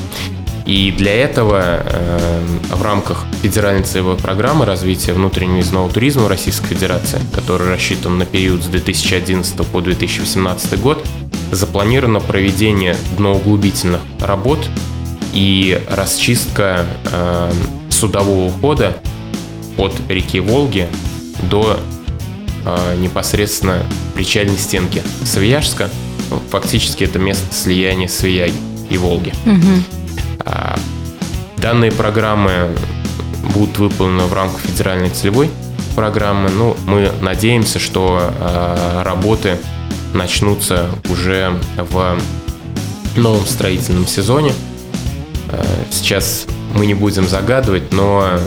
И 0.66 0.92
для 0.92 1.14
этого 1.14 1.84
э, 1.86 2.40
в 2.70 2.82
рамках 2.82 3.26
федеральной 3.42 3.84
целевой 3.84 4.16
программы 4.16 4.66
развития 4.66 5.14
внутреннего 5.14 5.56
въездного 5.56 5.90
туризма 5.90 6.30
Российской 6.30 6.68
Федерации, 6.68 7.20
который 7.34 7.68
рассчитан 7.68 8.18
на 8.18 8.26
период 8.26 8.64
с 8.64 8.68
2011 8.68 9.56
по 9.68 9.82
2018 9.82 10.80
год, 10.80 11.06
запланировано 11.52 12.22
проведение 12.22 12.96
дноуглубительных 13.18 14.02
работ 14.22 14.60
и 15.34 15.82
расчистка 15.90 16.86
э, 17.12 17.52
судового 17.90 18.52
хода 18.52 18.98
от 19.78 19.94
реки 20.08 20.40
Волги 20.40 20.88
до 21.50 21.80
э, 22.66 22.96
непосредственно 23.00 23.84
причальной 24.16 24.58
стенки 24.58 25.04
Свияжска. 25.26 25.90
Фактически 26.52 27.04
это 27.04 27.20
место 27.20 27.54
слияния 27.54 28.08
Свияги 28.08 28.56
и 28.90 28.98
Волги. 28.98 29.34
Угу. 29.46 30.03
А, 30.40 30.78
данные 31.58 31.92
программы 31.92 32.76
будут 33.54 33.78
выполнены 33.78 34.24
в 34.24 34.34
рамках 34.34 34.62
федеральной 34.62 35.10
целевой 35.10 35.52
программы. 35.96 36.50
Ну, 36.50 36.76
мы 36.86 37.12
надеемся, 37.22 37.80
что 37.80 38.20
а, 38.40 39.04
работы 39.04 39.58
начнутся 40.14 40.90
уже 41.10 41.60
в 41.78 42.18
новом 43.16 43.46
строительном 43.46 44.08
сезоне. 44.08 44.54
А, 45.50 45.64
сейчас 45.92 46.46
мы 46.76 46.86
не 46.86 46.94
будем 46.94 47.28
загадывать, 47.28 47.92
но 47.92 48.40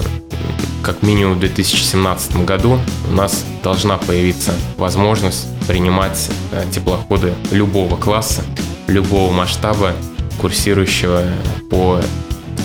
как 0.82 1.02
минимум 1.02 1.34
в 1.34 1.40
2017 1.40 2.44
году 2.44 2.78
у 3.10 3.12
нас 3.12 3.44
должна 3.62 3.98
появиться 3.98 4.52
возможность 4.76 5.48
принимать 5.66 6.30
теплоходы 6.70 7.34
любого 7.50 7.96
класса, 7.96 8.42
любого 8.86 9.32
масштаба 9.32 9.92
курсирующего 10.40 11.22
по 11.70 12.00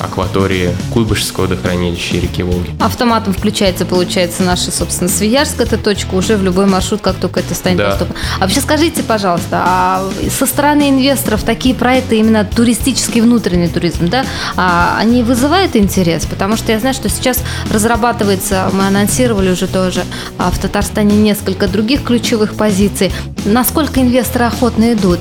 акватории 0.03 0.71
Куйбышевского 0.93 1.43
водохранилища 1.43 2.15
и 2.17 2.21
реки 2.21 2.41
Волги. 2.43 2.71
Автоматом 2.79 3.33
включается, 3.33 3.85
получается, 3.85 4.43
наша, 4.43 4.71
собственно, 4.71 5.09
Свиярск, 5.09 5.61
эта 5.61 5.77
точка, 5.77 6.15
уже 6.15 6.37
в 6.37 6.43
любой 6.43 6.65
маршрут, 6.65 7.01
как 7.01 7.17
только 7.17 7.41
это 7.41 7.53
станет 7.53 7.77
Да. 7.77 7.89
доступно. 7.91 8.15
А 8.37 8.41
вообще 8.41 8.61
скажите, 8.61 9.03
пожалуйста, 9.03 9.61
а 9.63 10.09
со 10.35 10.45
стороны 10.45 10.89
инвесторов 10.89 11.43
такие 11.43 11.75
проекты, 11.75 12.17
именно 12.17 12.43
туристический 12.45 13.21
внутренний 13.21 13.67
туризм, 13.67 14.09
да, 14.09 14.25
а 14.55 14.95
они 14.97 15.23
вызывают 15.23 15.75
интерес? 15.75 16.25
Потому 16.25 16.57
что 16.57 16.71
я 16.71 16.79
знаю, 16.79 16.95
что 16.95 17.09
сейчас 17.09 17.43
разрабатывается, 17.71 18.69
мы 18.73 18.87
анонсировали 18.87 19.51
уже 19.51 19.67
тоже 19.67 20.03
а, 20.37 20.49
в 20.51 20.57
Татарстане 20.57 21.15
несколько 21.15 21.67
других 21.67 22.03
ключевых 22.03 22.55
позиций. 22.55 23.11
Насколько 23.45 24.01
инвесторы 24.01 24.45
охотно 24.45 24.93
идут? 24.93 25.19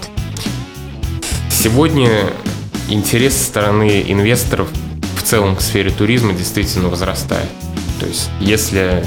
Сегодня 1.63 2.33
интерес 2.89 3.37
со 3.37 3.45
стороны 3.45 4.03
инвесторов 4.09 4.69
в 5.19 5.23
целом 5.23 5.57
к 5.57 5.61
сфере 5.61 5.91
туризма 5.91 6.33
действительно 6.33 6.89
возрастает. 6.89 7.51
То 8.01 8.07
есть, 8.07 8.31
если 8.41 9.05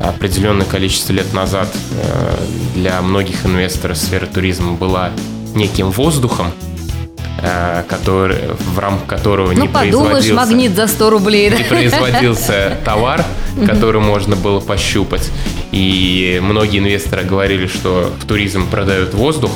определенное 0.00 0.66
количество 0.66 1.12
лет 1.12 1.32
назад 1.32 1.68
э, 2.02 2.36
для 2.74 3.00
многих 3.00 3.46
инвесторов 3.46 3.96
сфера 3.96 4.26
туризма 4.26 4.72
была 4.72 5.12
неким 5.54 5.92
воздухом, 5.92 6.50
э, 7.40 7.84
который, 7.88 8.38
в 8.74 8.80
рамках 8.80 9.06
которого 9.06 9.52
Ну, 9.52 9.62
не 9.62 9.68
подумаешь, 9.68 9.92
производился 9.92 10.34
магнит 10.34 10.74
за 10.74 10.88
100 10.88 11.10
рублей. 11.10 11.50
да? 11.50 11.58
не 11.58 11.62
производился 11.62 12.76
товар, 12.84 13.24
который 13.64 14.00
можно 14.00 14.34
было 14.34 14.58
пощупать. 14.58 15.30
И 15.70 16.40
многие 16.42 16.80
инвесторы 16.80 17.22
говорили, 17.22 17.68
что 17.68 18.12
в 18.18 18.26
туризм 18.26 18.68
продают 18.68 19.14
воздух. 19.14 19.52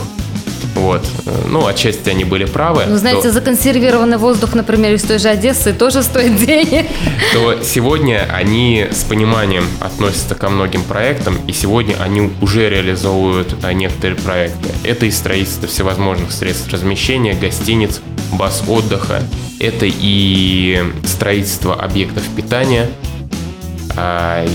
Вот. 0.81 1.07
Ну, 1.47 1.67
отчасти 1.67 2.09
они 2.09 2.25
были 2.25 2.47
правы. 2.47 2.85
Ну, 2.87 2.97
знаете, 2.97 3.25
то, 3.25 3.33
законсервированный 3.33 4.17
воздух, 4.17 4.55
например, 4.55 4.95
из 4.95 5.03
той 5.03 5.19
же 5.19 5.29
Одессы 5.29 5.75
тоже 5.75 6.03
стоит 6.03 6.37
денег. 6.37 6.87
то 7.35 7.63
сегодня 7.63 8.27
они 8.33 8.87
с 8.91 9.05
пониманием 9.05 9.65
относятся 9.81 10.35
ко 10.35 10.49
многим 10.49 10.83
проектам, 10.83 11.37
и 11.47 11.53
сегодня 11.53 11.97
они 12.01 12.33
уже 12.41 12.71
реализовывают 12.71 13.57
а, 13.63 13.75
некоторые 13.75 14.17
проекты. 14.19 14.71
Это 14.85 15.05
и 15.05 15.11
строительство 15.11 15.69
всевозможных 15.69 16.33
средств 16.33 16.73
размещения, 16.73 17.35
гостиниц, 17.35 18.01
баз 18.33 18.63
отдыха. 18.67 19.23
Это 19.59 19.85
и 19.87 20.83
строительство 21.05 21.75
объектов 21.75 22.23
питания, 22.35 22.89
а, 23.97 24.47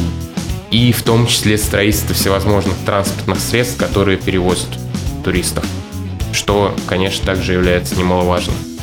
и 0.72 0.92
в 0.92 1.04
том 1.04 1.28
числе 1.28 1.60
строительство 1.60 2.16
всевозможных 2.16 2.76
транспортных 2.84 3.40
средств, 3.40 3.78
которые 3.78 4.18
перевозят 4.18 4.70
туристов, 5.24 5.64
что, 6.36 6.76
конечно, 6.88 7.26
также 7.26 7.54
является 7.54 7.96
немаловажным. 7.96 8.75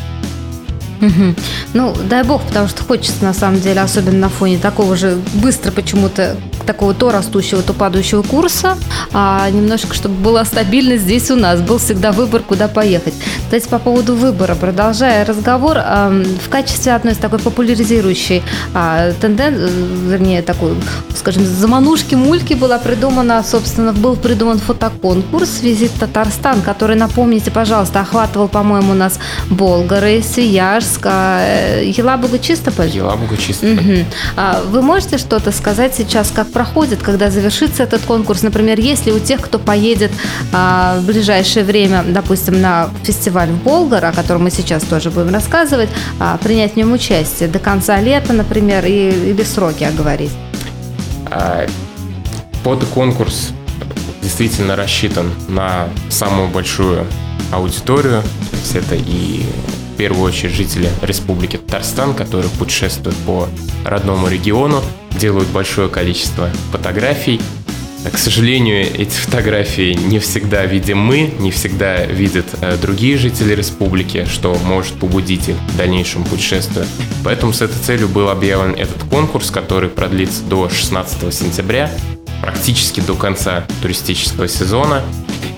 Мгм. 1.02 1.36
Ну, 1.74 1.94
дай 2.08 2.22
бог, 2.22 2.42
потому 2.42 2.68
что 2.68 2.84
хочется, 2.84 3.22
на 3.24 3.34
самом 3.34 3.60
деле, 3.60 3.80
особенно 3.80 4.18
на 4.18 4.28
фоне 4.28 4.56
такого 4.56 4.96
же 4.96 5.18
быстро 5.34 5.70
почему-то 5.72 6.36
такого 6.64 6.94
то 6.94 7.10
растущего, 7.10 7.60
то 7.60 7.72
падающего 7.72 8.22
курса, 8.22 8.78
а 9.12 9.50
немножко, 9.50 9.94
чтобы 9.94 10.14
была 10.14 10.44
стабильность 10.44 11.02
здесь 11.02 11.28
у 11.32 11.34
нас, 11.34 11.60
был 11.60 11.78
всегда 11.78 12.12
выбор, 12.12 12.42
куда 12.42 12.68
поехать. 12.68 13.14
Кстати, 13.44 13.68
по 13.68 13.80
поводу 13.80 14.14
выбора, 14.14 14.54
продолжая 14.54 15.24
разговор, 15.24 15.76
в 15.76 16.48
качестве 16.48 16.94
одной 16.94 17.14
из 17.14 17.18
такой 17.18 17.40
популяризирующей 17.40 18.44
тенденции, 19.20 19.70
вернее, 20.06 20.42
такой, 20.42 20.76
скажем, 21.16 21.44
заманушки 21.44 22.14
мульки 22.14 22.54
была 22.54 22.78
придумана, 22.78 23.42
собственно, 23.42 23.92
был 23.92 24.14
придуман 24.14 24.60
фотоконкурс 24.60 25.62
«Визит 25.62 25.90
Татарстан», 25.98 26.62
который, 26.62 26.94
напомните, 26.94 27.50
пожалуйста, 27.50 28.02
охватывал, 28.02 28.46
по-моему, 28.46 28.92
у 28.92 28.94
нас 28.94 29.18
Болгары, 29.50 30.22
Свияжск, 30.22 30.91
а, 31.04 31.40
э, 31.44 31.84
Елабуга, 31.96 32.38
Чистополь. 32.38 32.88
Елабуга 32.88 33.36
чисто. 33.36 33.66
Мгм. 33.66 34.04
А 34.36 34.62
Вы 34.64 34.82
можете 34.82 35.18
что-то 35.18 35.52
сказать 35.52 35.94
сейчас, 35.94 36.30
как 36.30 36.50
проходит, 36.50 37.02
когда 37.02 37.30
завершится 37.30 37.82
этот 37.84 38.02
конкурс? 38.02 38.42
Например, 38.42 38.78
если 38.78 39.10
у 39.10 39.18
тех, 39.18 39.40
кто 39.40 39.58
поедет 39.58 40.10
а, 40.52 40.98
в 40.98 41.06
ближайшее 41.06 41.64
время, 41.64 42.04
допустим, 42.06 42.60
на 42.60 42.90
фестиваль 43.02 43.48
в 43.48 43.62
Болгар, 43.62 44.04
о 44.04 44.12
котором 44.12 44.44
мы 44.44 44.50
сейчас 44.50 44.82
тоже 44.84 45.10
будем 45.10 45.32
рассказывать, 45.32 45.88
а, 46.18 46.36
принять 46.38 46.72
в 46.72 46.76
нем 46.76 46.92
участие 46.92 47.48
до 47.48 47.58
конца 47.58 48.00
лета, 48.00 48.32
например, 48.32 48.84
и, 48.86 49.10
или 49.10 49.42
сроки 49.42 49.84
оговорить? 49.84 50.32
А, 51.26 51.66
Под 52.64 52.84
конкурс 52.86 53.50
действительно 54.22 54.76
рассчитан 54.76 55.30
на 55.48 55.88
самую 56.08 56.48
большую 56.48 57.06
аудиторию. 57.52 58.22
То 58.22 58.56
есть 58.56 58.74
это 58.76 58.94
и 58.94 59.44
в 59.92 59.96
первую 59.96 60.24
очередь 60.24 60.54
жители 60.54 60.88
Республики 61.02 61.56
Татарстан, 61.56 62.14
которые 62.14 62.50
путешествуют 62.50 63.16
по 63.26 63.48
родному 63.84 64.28
региону, 64.28 64.82
делают 65.18 65.48
большое 65.50 65.88
количество 65.88 66.48
фотографий. 66.70 67.40
К 68.10 68.18
сожалению, 68.18 68.82
эти 68.82 69.14
фотографии 69.14 69.92
не 69.92 70.18
всегда 70.18 70.66
видим 70.66 70.98
мы, 70.98 71.32
не 71.38 71.52
всегда 71.52 72.04
видят 72.04 72.46
э, 72.60 72.76
другие 72.76 73.16
жители 73.16 73.54
республики, 73.54 74.26
что 74.28 74.56
может 74.64 74.94
побудить 74.94 75.48
их 75.48 75.56
в 75.68 75.76
дальнейшем 75.76 76.24
путешествию. 76.24 76.84
Поэтому 77.22 77.52
с 77.52 77.62
этой 77.62 77.78
целью 77.78 78.08
был 78.08 78.28
объявлен 78.28 78.74
этот 78.74 79.04
конкурс, 79.04 79.52
который 79.52 79.88
продлится 79.88 80.42
до 80.42 80.68
16 80.68 81.32
сентября, 81.32 81.92
практически 82.40 82.98
до 83.00 83.14
конца 83.14 83.66
туристического 83.82 84.48
сезона. 84.48 85.02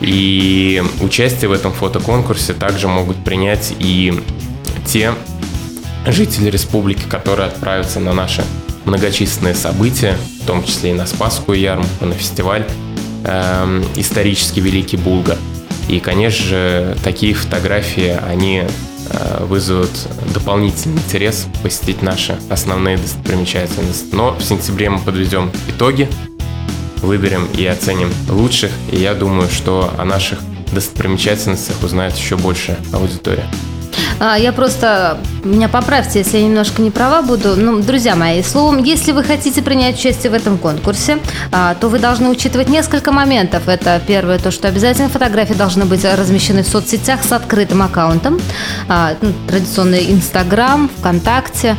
И 0.01 0.83
участие 1.01 1.49
в 1.49 1.53
этом 1.53 1.73
фотоконкурсе 1.73 2.53
также 2.53 2.89
могут 2.89 3.17
принять 3.25 3.75
и 3.79 4.13
те 4.87 5.15
жители 6.07 6.51
республики, 6.51 7.05
которые 7.09 7.49
отправятся 7.49 8.01
на 8.01 8.13
наши 8.13 8.45
многочисленные 8.85 9.55
события, 9.55 10.17
в 10.43 10.47
том 10.47 10.63
числе 10.65 10.91
и 10.91 10.95
на 10.95 11.07
Спасскую 11.07 11.59
ярмарку, 11.59 12.05
на 12.05 12.15
фестиваль 12.15 12.67
эм, 13.25 13.85
исторический 13.97 14.61
Великий 14.61 14.97
Булгар. 14.97 15.39
И, 15.89 16.01
конечно 16.01 16.45
же, 16.45 16.97
такие 17.03 17.35
фотографии, 17.35 18.19
они 18.27 18.65
э, 19.11 19.45
вызовут 19.45 19.91
дополнительный 20.33 20.97
интерес 20.99 21.47
посетить 21.63 22.03
наши 22.03 22.39
основные 22.51 22.97
достопримечательности. 22.97 24.15
Но 24.15 24.33
в 24.33 24.43
сентябре 24.43 24.91
мы 24.91 24.99
подведем 24.99 25.51
итоги, 25.69 26.09
выберем 27.05 27.47
и 27.57 27.65
оценим 27.67 28.13
лучших. 28.29 28.71
И 28.91 28.97
я 28.97 29.15
думаю, 29.15 29.49
что 29.49 29.93
о 29.99 30.05
наших 30.05 30.41
достопримечательностях 30.73 31.83
узнает 31.83 32.17
еще 32.17 32.37
больше 32.37 32.77
аудитория. 32.93 33.49
А, 34.21 34.37
Я 34.39 34.53
просто, 34.53 35.19
меня 35.43 35.69
поправьте, 35.69 36.21
если 36.21 36.39
я 36.39 36.45
немножко 36.45 36.81
не 36.81 36.91
права 36.91 37.23
буду. 37.23 37.57
Ну, 37.57 37.81
друзья 37.81 38.15
мои, 38.15 38.43
словом, 38.43 38.83
если 38.83 39.13
вы 39.13 39.25
хотите 39.25 39.63
принять 39.63 39.99
участие 39.99 40.31
в 40.31 40.35
этом 40.35 40.57
конкурсе, 40.59 41.19
а, 41.53 41.75
то 41.75 41.89
вы 41.89 41.99
должны 41.99 42.29
учитывать 42.29 42.69
несколько 42.69 43.13
моментов. 43.13 43.69
Это 43.69 44.01
первое, 44.07 44.39
то, 44.39 44.51
что 44.51 44.69
обязательно 44.69 45.09
фотографии 45.09 45.55
должны 45.55 45.85
быть 45.85 46.05
размещены 46.05 46.63
в 46.63 46.69
соцсетях 46.69 47.25
с 47.25 47.33
открытым 47.33 47.83
аккаунтом. 47.83 48.41
А, 48.89 49.15
ну, 49.21 49.33
Традиционный 49.49 50.11
Инстаграм, 50.13 50.91
ВКонтакте. 50.99 51.77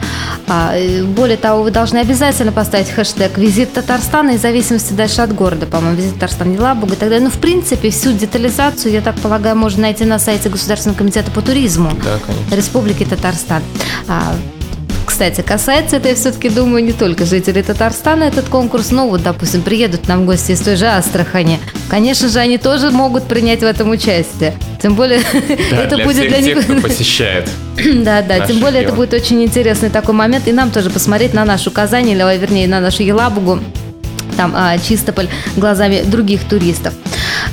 Более 0.48 1.38
того, 1.38 1.64
вы 1.64 1.72
должны 1.72 1.98
обязательно 2.00 2.52
поставить 2.52 2.90
хэштег 2.90 3.38
«Визит 3.38 3.74
Татарстана» 3.74 4.32
и 4.32 4.38
зависимости 4.38 4.94
дальше 4.94 5.22
от 5.22 5.34
города, 5.34 5.66
по-моему, 5.66 5.98
«Визит 5.98 6.16
Татарстан», 6.16 6.54
Елабуга 6.54 6.94
и 6.94 6.98
так 6.98 7.10
далее. 7.10 7.26
Ну, 7.26 7.32
в 7.32 7.40
принципе, 7.40 7.90
всю 7.90 8.12
детализацию, 8.12 8.92
я 8.92 9.02
так 9.02 9.16
полагаю, 9.16 9.56
можно 9.56 9.84
найти 9.84 10.06
на 10.06 10.20
сайте 10.20 10.50
Государственного 10.50 10.98
комитета 10.98 11.32
по 11.32 11.42
туризму. 11.42 11.92
Да, 12.04 12.20
конечно. 12.26 12.56
Республики 12.56 13.04
Татарстан. 13.04 13.64
А, 14.08 14.36
кстати, 15.06 15.42
касается 15.42 15.98
это, 15.98 16.10
я 16.10 16.16
все-таки 16.16 16.50
думаю, 16.50 16.84
не 16.84 16.92
только 16.92 17.26
жителей 17.26 17.64
Татарстана 17.64 18.24
этот 18.24 18.50
конкурс, 18.50 18.92
но 18.92 19.08
вот, 19.08 19.24
допустим, 19.24 19.62
приедут 19.62 20.08
нам 20.08 20.26
гости 20.26 20.52
из 20.52 20.60
той 20.60 20.76
же 20.76 20.88
Астрахани. 20.88 21.60
Конечно 21.90 22.28
же, 22.28 22.40
они 22.40 22.58
тоже 22.58 22.92
могут 22.92 23.24
принять 23.24 23.62
в 23.62 23.64
этом 23.64 23.92
участие. 23.92 24.56
Тем 24.82 24.96
более, 24.96 25.22
Да, 25.72 25.78
это 25.78 25.96
для 25.96 26.06
будет 26.06 26.18
всех 26.18 26.30
для 26.30 26.42
тех, 26.42 26.58
них... 26.58 26.66
кто 26.66 26.88
посещает. 26.90 27.50
Да, 27.78 28.22
да, 28.24 28.46
тем 28.46 28.60
более 28.60 28.82
это 28.82 28.92
регион. 28.92 28.96
будет 28.96 29.14
очень 29.14 29.44
интересный 29.44 29.90
такой 29.90 30.16
момент, 30.16 30.48
и 30.48 30.52
нам 30.52 30.72
тоже 30.72 30.90
посмотреть 30.90 31.34
на 31.34 31.46
нашу 31.46 31.72
Казань, 31.72 32.10
или, 32.10 32.38
вернее, 32.38 32.68
на 32.68 32.80
нашу 32.80 33.04
Елабугу, 33.04 33.60
там 34.36 34.54
а, 34.56 34.78
Чистополь 34.78 35.28
глазами 35.56 36.02
других 36.04 36.44
туристов. 36.44 36.94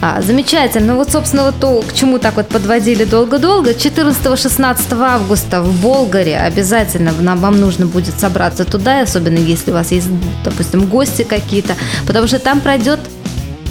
А, 0.04 0.20
замечательно. 0.20 0.94
Ну 0.94 0.98
вот, 0.98 1.12
собственно, 1.12 1.44
вот 1.44 1.60
то, 1.60 1.80
к 1.80 1.94
чему 1.94 2.18
так 2.18 2.34
вот 2.34 2.48
подводили 2.48 3.04
долго-долго. 3.04 3.70
14-16 3.70 5.00
августа 5.00 5.62
в 5.62 5.80
Болгаре 5.80 6.38
обязательно 6.38 7.12
нам, 7.20 7.38
вам 7.38 7.60
нужно 7.60 7.86
будет 7.86 8.18
собраться 8.18 8.64
туда, 8.64 9.02
особенно 9.02 9.38
если 9.38 9.70
у 9.70 9.74
вас 9.74 9.92
есть, 9.92 10.08
допустим, 10.44 10.86
гости 10.86 11.22
какие-то, 11.22 11.74
потому 12.04 12.26
что 12.26 12.40
там 12.40 12.60
пройдет 12.60 12.98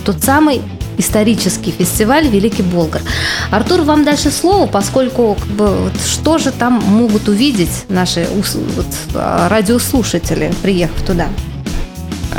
тот 0.05 0.23
самый 0.23 0.61
исторический 0.97 1.71
фестиваль 1.71 2.27
Великий 2.29 2.63
Болгар. 2.63 3.01
Артур, 3.49 3.81
вам 3.81 4.05
дальше 4.05 4.31
слово, 4.31 4.67
поскольку 4.67 5.35
как 5.35 5.49
бы, 5.49 5.67
вот, 5.67 5.93
что 6.01 6.37
же 6.37 6.51
там 6.51 6.75
могут 6.75 7.27
увидеть 7.27 7.83
наши 7.89 8.25
вот, 8.31 8.85
а, 9.15 9.49
радиослушатели, 9.49 10.53
приехав 10.61 11.01
туда? 11.05 11.27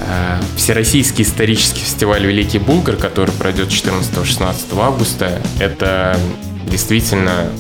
А, 0.08 0.40
Всероссийский 0.56 1.24
исторический 1.24 1.80
фестиваль 1.80 2.26
Великий 2.26 2.58
Булгар, 2.58 2.96
который 2.96 3.32
пройдет 3.32 3.68
14-16 3.68 4.78
августа, 4.78 5.40
это 5.60 6.18
действительно 6.66 7.50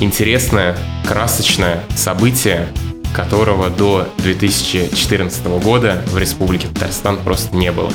интересное, 0.00 0.76
красочное 1.06 1.82
событие, 1.96 2.68
которого 3.14 3.70
до 3.70 4.08
2014 4.18 5.46
года 5.62 6.02
в 6.08 6.18
Республике 6.18 6.68
Татарстан 6.68 7.18
просто 7.18 7.54
не 7.56 7.72
было. 7.72 7.92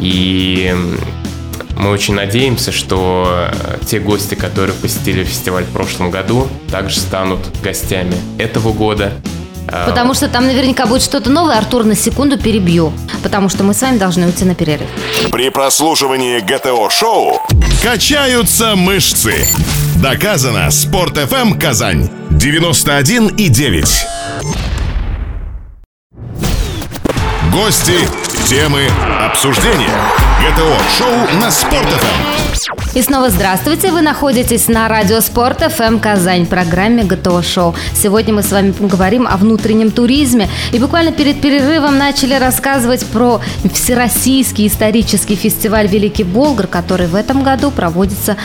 И 0.00 0.74
мы 1.76 1.90
очень 1.90 2.14
надеемся, 2.14 2.72
что 2.72 3.50
те 3.86 4.00
гости, 4.00 4.34
которые 4.34 4.74
посетили 4.74 5.24
фестиваль 5.24 5.64
в 5.64 5.70
прошлом 5.70 6.10
году, 6.10 6.48
также 6.70 6.98
станут 6.98 7.40
гостями 7.62 8.14
этого 8.38 8.72
года. 8.72 9.12
А, 9.68 9.86
потому 9.86 10.14
что 10.14 10.28
там 10.28 10.46
наверняка 10.46 10.86
будет 10.86 11.02
что-то 11.02 11.30
новое. 11.30 11.58
Артур, 11.58 11.84
на 11.84 11.94
секунду 11.94 12.38
перебью, 12.38 12.92
потому 13.22 13.48
что 13.48 13.64
мы 13.64 13.74
с 13.74 13.82
вами 13.82 13.98
должны 13.98 14.26
уйти 14.26 14.44
на 14.44 14.54
перерыв. 14.54 14.88
При 15.30 15.48
прослушивании 15.48 16.40
ГТО-шоу 16.40 17.42
качаются 17.82 18.76
мышцы. 18.76 19.48
Доказано. 19.96 20.70
Спорт 20.70 21.16
FM 21.16 21.58
Казань 21.58 22.10
91 22.30 23.28
и 23.28 23.48
9. 23.48 24.06
Гости, 27.52 27.98
темы, 28.48 28.88
обсуждения. 29.26 30.25
ГТО-шоу 30.38 31.40
на 31.40 31.50
Спорт.ФМ. 31.50 32.98
И 32.98 33.00
снова 33.00 33.30
здравствуйте. 33.30 33.90
Вы 33.90 34.02
находитесь 34.02 34.68
на 34.68 34.86
радио 34.86 35.20
Спорт 35.20 35.60
ФМ 35.60 35.98
Казань, 35.98 36.44
программе 36.44 37.04
ГТО 37.04 37.42
Шоу. 37.42 37.74
Сегодня 37.94 38.34
мы 38.34 38.42
с 38.42 38.52
вами 38.52 38.72
поговорим 38.72 39.26
о 39.26 39.38
внутреннем 39.38 39.90
туризме. 39.90 40.50
И 40.72 40.78
буквально 40.78 41.12
перед 41.12 41.40
перерывом 41.40 41.96
начали 41.96 42.34
рассказывать 42.34 43.06
про 43.06 43.40
Всероссийский 43.72 44.66
исторический 44.66 45.36
фестиваль 45.36 45.86
Великий 45.86 46.24
Болгар, 46.24 46.66
который 46.66 47.06
в 47.06 47.14
этом 47.14 47.42
году 47.42 47.70
проводится 47.70 48.36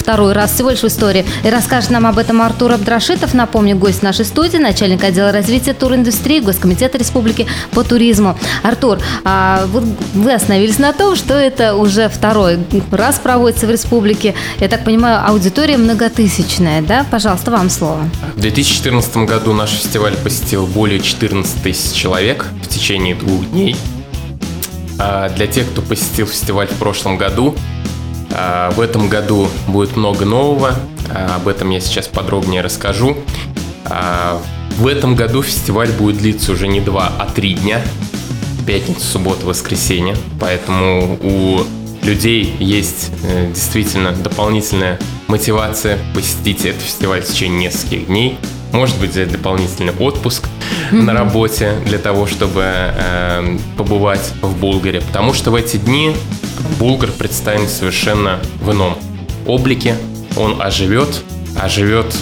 второй 0.00 0.32
раз 0.32 0.52
всего 0.52 0.70
лишь 0.70 0.80
в 0.80 0.86
истории. 0.86 1.24
И 1.44 1.50
расскажет 1.50 1.90
нам 1.90 2.06
об 2.06 2.18
этом 2.18 2.42
Артур 2.42 2.72
Абдрашитов, 2.72 3.34
напомню, 3.34 3.76
гость 3.76 4.02
нашей 4.02 4.24
студии, 4.24 4.56
начальник 4.56 5.04
отдела 5.04 5.30
развития 5.30 5.74
туриндустрии 5.74 6.40
Госкомитета 6.40 6.98
Республики 6.98 7.46
по 7.72 7.84
туризму. 7.84 8.38
Артур, 8.62 8.98
а 9.24 9.66
вот 9.66 9.84
вы 10.14 10.32
остановились 10.32 10.78
на 10.78 10.92
том, 10.92 11.16
что 11.16 11.34
это 11.34 11.74
уже 11.74 12.08
второй 12.08 12.58
раз 12.90 13.18
проводится 13.18 13.66
в 13.66 13.70
республике. 13.70 14.34
Я 14.58 14.68
так 14.68 14.84
понимаю, 14.84 15.26
аудитория 15.26 15.76
многотысячная, 15.76 16.82
да? 16.82 17.04
Пожалуйста, 17.10 17.50
вам 17.50 17.70
слово. 17.70 18.08
В 18.34 18.40
2014 18.40 19.16
году 19.18 19.52
наш 19.52 19.70
фестиваль 19.70 20.16
посетил 20.16 20.66
более 20.66 21.00
14 21.00 21.62
тысяч 21.62 21.92
человек 21.92 22.46
в 22.62 22.68
течение 22.68 23.14
двух 23.14 23.48
дней. 23.50 23.76
А 24.98 25.30
для 25.30 25.46
тех, 25.46 25.66
кто 25.70 25.80
посетил 25.80 26.26
фестиваль 26.26 26.66
в 26.66 26.74
прошлом 26.74 27.16
году, 27.16 27.54
в 28.30 28.80
этом 28.80 29.08
году 29.08 29.48
будет 29.66 29.96
много 29.96 30.24
нового, 30.24 30.76
а, 31.12 31.36
об 31.36 31.48
этом 31.48 31.70
я 31.70 31.80
сейчас 31.80 32.08
подробнее 32.08 32.62
расскажу. 32.62 33.16
А, 33.84 34.40
в 34.76 34.86
этом 34.86 35.14
году 35.14 35.42
фестиваль 35.42 35.90
будет 35.90 36.18
длиться 36.18 36.52
уже 36.52 36.68
не 36.68 36.80
два, 36.80 37.12
а 37.18 37.26
три 37.26 37.54
дня. 37.54 37.82
Пятница, 38.66 39.04
суббота, 39.04 39.46
воскресенье. 39.46 40.16
Поэтому 40.38 41.18
у 41.22 41.60
людей 42.04 42.54
есть 42.60 43.10
э, 43.24 43.48
действительно 43.48 44.12
дополнительная 44.12 44.98
мотивация 45.26 45.98
посетить 46.14 46.64
этот 46.64 46.82
фестиваль 46.82 47.22
в 47.22 47.26
течение 47.26 47.66
нескольких 47.66 48.06
дней. 48.06 48.38
Может 48.72 48.98
быть, 49.00 49.10
взять 49.10 49.32
дополнительный 49.32 49.92
отпуск 49.98 50.48
mm-hmm. 50.90 51.02
на 51.02 51.12
работе 51.12 51.74
для 51.84 51.98
того, 51.98 52.26
чтобы 52.26 52.62
э, 52.64 53.58
побывать 53.76 54.32
в 54.42 54.56
Болгаре. 54.58 55.00
Потому 55.00 55.34
что 55.34 55.50
в 55.50 55.54
эти 55.54 55.76
дни 55.76 56.14
Булгар 56.78 57.10
представлен 57.10 57.68
совершенно 57.68 58.38
в 58.60 58.70
ином 58.72 58.96
облике. 59.46 59.96
Он 60.36 60.62
оживет, 60.62 61.22
оживет 61.58 62.14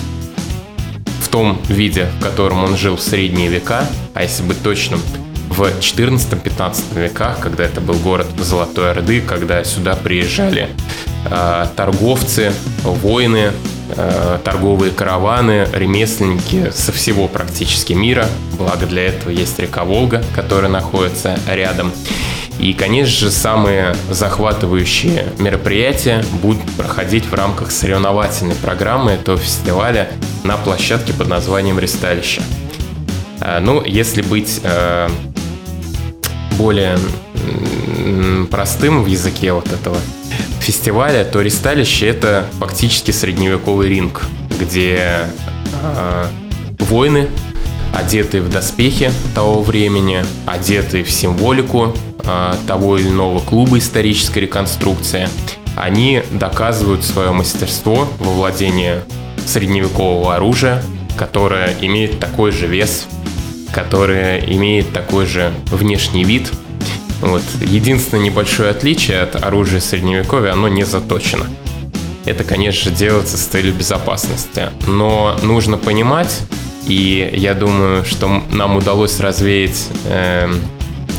в 1.22 1.28
том 1.28 1.60
виде, 1.68 2.08
в 2.18 2.22
котором 2.22 2.64
он 2.64 2.76
жил 2.76 2.96
в 2.96 3.00
средние 3.00 3.48
века, 3.48 3.86
а 4.14 4.22
если 4.22 4.42
быть 4.42 4.62
точным, 4.62 5.00
в 5.50 5.62
14-15 5.62 7.00
веках, 7.00 7.40
когда 7.40 7.64
это 7.64 7.80
был 7.80 7.94
город 7.94 8.26
Золотой 8.38 8.92
Орды, 8.92 9.20
когда 9.20 9.64
сюда 9.64 9.96
приезжали 9.96 10.68
торговцы, 11.76 12.52
воины, 12.82 13.52
э, 13.96 14.38
торговые 14.44 14.92
караваны, 14.92 15.66
ремесленники 15.72 16.70
со 16.70 16.92
всего 16.92 17.28
практически 17.28 17.92
мира. 17.92 18.26
Благо 18.58 18.86
для 18.86 19.06
этого 19.08 19.30
есть 19.30 19.58
река 19.58 19.84
Волга, 19.84 20.22
которая 20.34 20.70
находится 20.70 21.38
рядом. 21.46 21.92
И, 22.58 22.72
конечно 22.72 23.26
же, 23.26 23.30
самые 23.30 23.94
захватывающие 24.10 25.26
мероприятия 25.38 26.24
будут 26.42 26.64
проходить 26.72 27.24
в 27.24 27.34
рамках 27.34 27.70
соревновательной 27.70 28.56
программы 28.56 29.12
этого 29.12 29.38
фестиваля 29.38 30.08
на 30.42 30.56
площадке 30.56 31.12
под 31.12 31.28
названием 31.28 31.78
«Ресталище». 31.78 32.42
А, 33.40 33.60
ну, 33.60 33.84
если 33.84 34.22
быть 34.22 34.60
э, 34.64 35.08
более 36.56 36.98
простым 38.50 39.04
в 39.04 39.06
языке 39.06 39.52
вот 39.52 39.70
этого 39.72 39.96
фестиваля, 40.68 41.24
то 41.24 41.40
«Ресталище»— 41.40 42.06
это 42.08 42.44
фактически 42.60 43.10
средневековый 43.10 43.88
ринг, 43.88 44.26
где 44.60 45.20
э, 45.82 46.26
воины, 46.80 47.28
одетые 47.94 48.42
в 48.42 48.50
доспехи 48.50 49.10
того 49.34 49.62
времени, 49.62 50.26
одетые 50.44 51.04
в 51.04 51.10
символику 51.10 51.94
а, 52.26 52.54
того 52.66 52.98
или 52.98 53.08
иного 53.08 53.40
клуба 53.40 53.78
исторической 53.78 54.40
реконструкции, 54.40 55.30
они 55.74 56.22
доказывают 56.32 57.02
свое 57.02 57.32
мастерство 57.32 58.06
во 58.18 58.32
владении 58.32 58.96
средневекового 59.46 60.36
оружия, 60.36 60.82
которое 61.16 61.74
имеет 61.80 62.20
такой 62.20 62.52
же 62.52 62.66
вес, 62.66 63.06
которое 63.72 64.38
имеет 64.40 64.92
такой 64.92 65.24
же 65.24 65.50
внешний 65.70 66.24
вид. 66.24 66.52
Вот. 67.20 67.42
Единственное 67.60 68.24
небольшое 68.24 68.70
отличие 68.70 69.20
от 69.20 69.42
оружия 69.42 69.80
средневековья, 69.80 70.52
оно 70.52 70.68
не 70.68 70.84
заточено. 70.84 71.46
Это, 72.24 72.44
конечно 72.44 72.90
же, 72.90 72.96
делается 72.96 73.36
с 73.36 73.42
целью 73.42 73.74
безопасности. 73.74 74.68
Но 74.86 75.36
нужно 75.42 75.78
понимать, 75.78 76.40
и 76.86 77.30
я 77.34 77.54
думаю, 77.54 78.04
что 78.04 78.42
нам 78.52 78.76
удалось 78.76 79.18
развеять 79.20 79.88
э, 80.04 80.52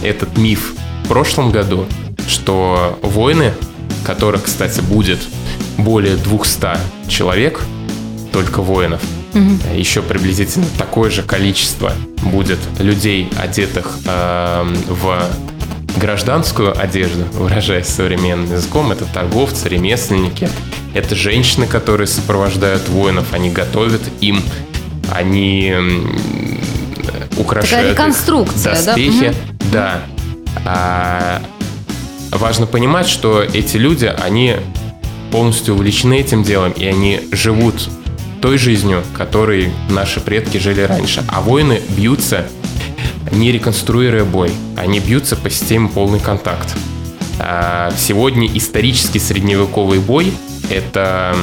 этот 0.04 0.38
миф 0.38 0.74
прошлом 1.10 1.52
году, 1.52 1.88
что 2.28 3.00
воины, 3.02 3.52
которых, 4.06 4.44
кстати, 4.44 4.80
будет 4.80 5.20
более 5.80 6.16
200 6.16 6.78
человек, 7.10 7.62
только 8.32 8.62
воинов, 8.62 9.02
угу. 9.34 9.58
еще 9.76 10.04
приблизительно 10.04 10.68
такое 10.78 11.10
же 11.10 11.24
количество 11.24 11.94
будет 12.22 12.60
людей, 12.78 13.28
одетых 13.42 13.98
э, 14.06 14.76
в 14.88 15.20
гражданскую 15.98 16.80
одежду, 16.80 17.26
выражаясь 17.34 17.88
современным 17.88 18.52
языком, 18.52 18.92
это 18.92 19.06
торговцы, 19.06 19.70
ремесленники, 19.70 20.50
это 20.94 21.16
женщины, 21.16 21.68
которые 21.68 22.08
сопровождают 22.08 22.88
воинов, 22.90 23.34
они 23.34 23.50
готовят 23.50 24.02
им, 24.22 24.42
они 25.12 25.76
украшают 27.38 27.70
Такая 27.70 27.92
реконструкция, 27.92 28.76
доспехи. 28.76 29.34
Да? 29.72 30.02
да. 30.64 30.64
А, 30.66 31.42
важно 32.32 32.66
понимать, 32.66 33.08
что 33.08 33.42
эти 33.42 33.78
люди, 33.78 34.06
они 34.06 34.58
полностью 35.32 35.76
увлечены 35.76 36.20
этим 36.20 36.44
делом, 36.44 36.72
и 36.72 36.86
они 36.86 37.22
живут 37.32 37.90
той 38.42 38.58
жизнью, 38.58 39.04
которой 39.16 39.72
наши 39.90 40.20
предки 40.20 40.58
жили 40.58 40.82
раньше. 40.82 41.24
А 41.28 41.42
воины 41.42 41.82
бьются, 41.90 42.46
не 43.32 43.52
реконструируя 43.52 44.24
бой. 44.24 44.52
Они 44.78 45.00
бьются 45.00 45.36
по 45.36 45.50
системе 45.50 45.88
полный 45.88 46.20
контакт. 46.20 46.76
А 47.40 47.92
сегодня 47.98 48.48
исторический 48.48 49.20
средневековый 49.20 50.00
бой– 50.00 50.34
это 50.70 51.36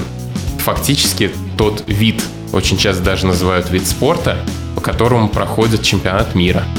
фактически 0.58 1.30
тот 1.56 1.84
вид, 1.86 2.22
очень 2.52 2.76
часто 2.76 3.02
даже 3.02 3.26
называют 3.26 3.70
вид 3.70 3.86
спорта, 3.86 4.36
по 4.74 4.80
которому 4.80 5.28
проходит 5.28 5.82
чемпионат 5.82 6.34
мира– 6.34 6.64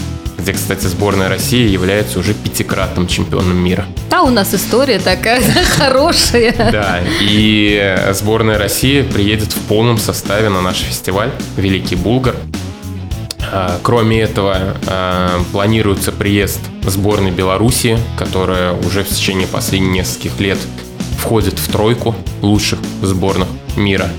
где, 0.48 0.54
кстати, 0.54 0.86
сборная 0.86 1.28
России 1.28 1.68
является 1.68 2.20
уже 2.20 2.34
пятикратным 2.34 3.06
чемпионом 3.08 3.58
мира. 3.58 3.86
А 4.12 4.22
у 4.22 4.30
нас 4.30 4.54
история 4.54 4.98
такая 4.98 5.42
хорошая. 5.78 6.54
Да, 6.72 7.02
и 7.20 7.98
сборная 8.14 8.58
России 8.58 9.02
приедет 9.02 9.52
в 9.52 9.60
полном 9.68 9.98
составе 9.98 10.48
на 10.48 10.62
наш 10.62 10.78
фестиваль 10.78 11.32
«Великий 11.58 11.96
Булгар». 11.96 12.38
А, 13.60 13.80
кроме 13.82 14.20
этого, 14.20 14.78
а, 14.86 15.44
планируется 15.52 16.12
приезд 16.12 16.60
сборной 16.84 17.32
Беларуси, 17.32 17.98
которая 18.16 18.74
уже 18.74 19.04
в 19.04 19.10
течение 19.10 19.48
последних 19.48 19.94
нескольких 19.94 20.40
лет 20.40 20.60
входит 21.18 21.58
в 21.58 21.72
тройку 21.72 22.14
лучших 22.44 22.78
сборных 23.02 23.48
мира. 23.76 24.10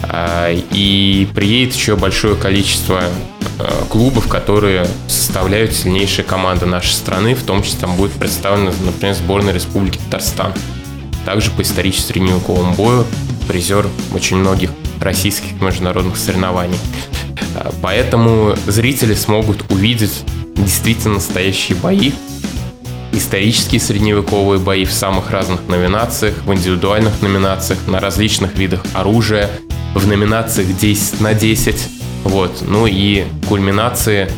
А, 0.00 0.50
и 0.50 1.28
приедет 1.34 1.74
еще 1.74 1.96
большое 1.96 2.34
количество 2.34 3.02
клубов, 3.90 4.26
которые 4.26 4.88
составляют 5.06 5.74
сильнейшие 5.74 6.24
команды 6.24 6.64
нашей 6.64 6.94
страны, 6.94 7.34
в 7.34 7.42
том 7.42 7.62
числе 7.62 7.80
там 7.80 7.94
будет 7.96 8.12
представлена, 8.12 8.72
например, 8.84 9.14
сборная 9.14 9.52
Республики 9.52 9.98
Татарстан. 10.06 10.54
Также 11.26 11.50
по 11.50 11.60
исторически 11.60 12.12
средневековому 12.12 12.74
бою 12.74 13.04
призер 13.46 13.86
очень 14.14 14.38
многих 14.38 14.70
российских 14.98 15.60
международных 15.60 16.16
соревнований. 16.16 16.78
Поэтому 17.80 18.54
зрители 18.66 19.14
смогут 19.14 19.70
увидеть 19.70 20.22
действительно 20.56 21.14
настоящие 21.14 21.76
бои, 21.76 22.12
исторические 23.12 23.80
средневековые 23.80 24.58
бои 24.58 24.84
в 24.84 24.92
самых 24.92 25.30
разных 25.30 25.68
номинациях, 25.68 26.34
в 26.44 26.52
индивидуальных 26.52 27.20
номинациях, 27.22 27.78
на 27.86 28.00
различных 28.00 28.56
видах 28.56 28.82
оружия, 28.94 29.50
в 29.94 30.06
номинациях 30.06 30.76
10 30.76 31.20
на 31.20 31.34
10. 31.34 31.88
Вот. 32.24 32.62
Ну 32.66 32.86
и 32.86 33.24
кульминацией 33.48 34.30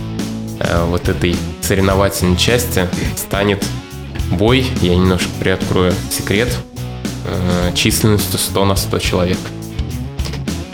э, 0.58 0.84
вот 0.86 1.08
этой 1.08 1.36
соревновательной 1.62 2.36
части 2.36 2.88
станет 3.16 3.64
бой, 4.30 4.66
я 4.82 4.94
немножко 4.96 5.28
приоткрою 5.38 5.92
секрет, 6.10 6.48
э, 7.26 7.72
численностью 7.74 8.38
100 8.38 8.64
на 8.64 8.76
100 8.76 8.98
человек. 8.98 9.38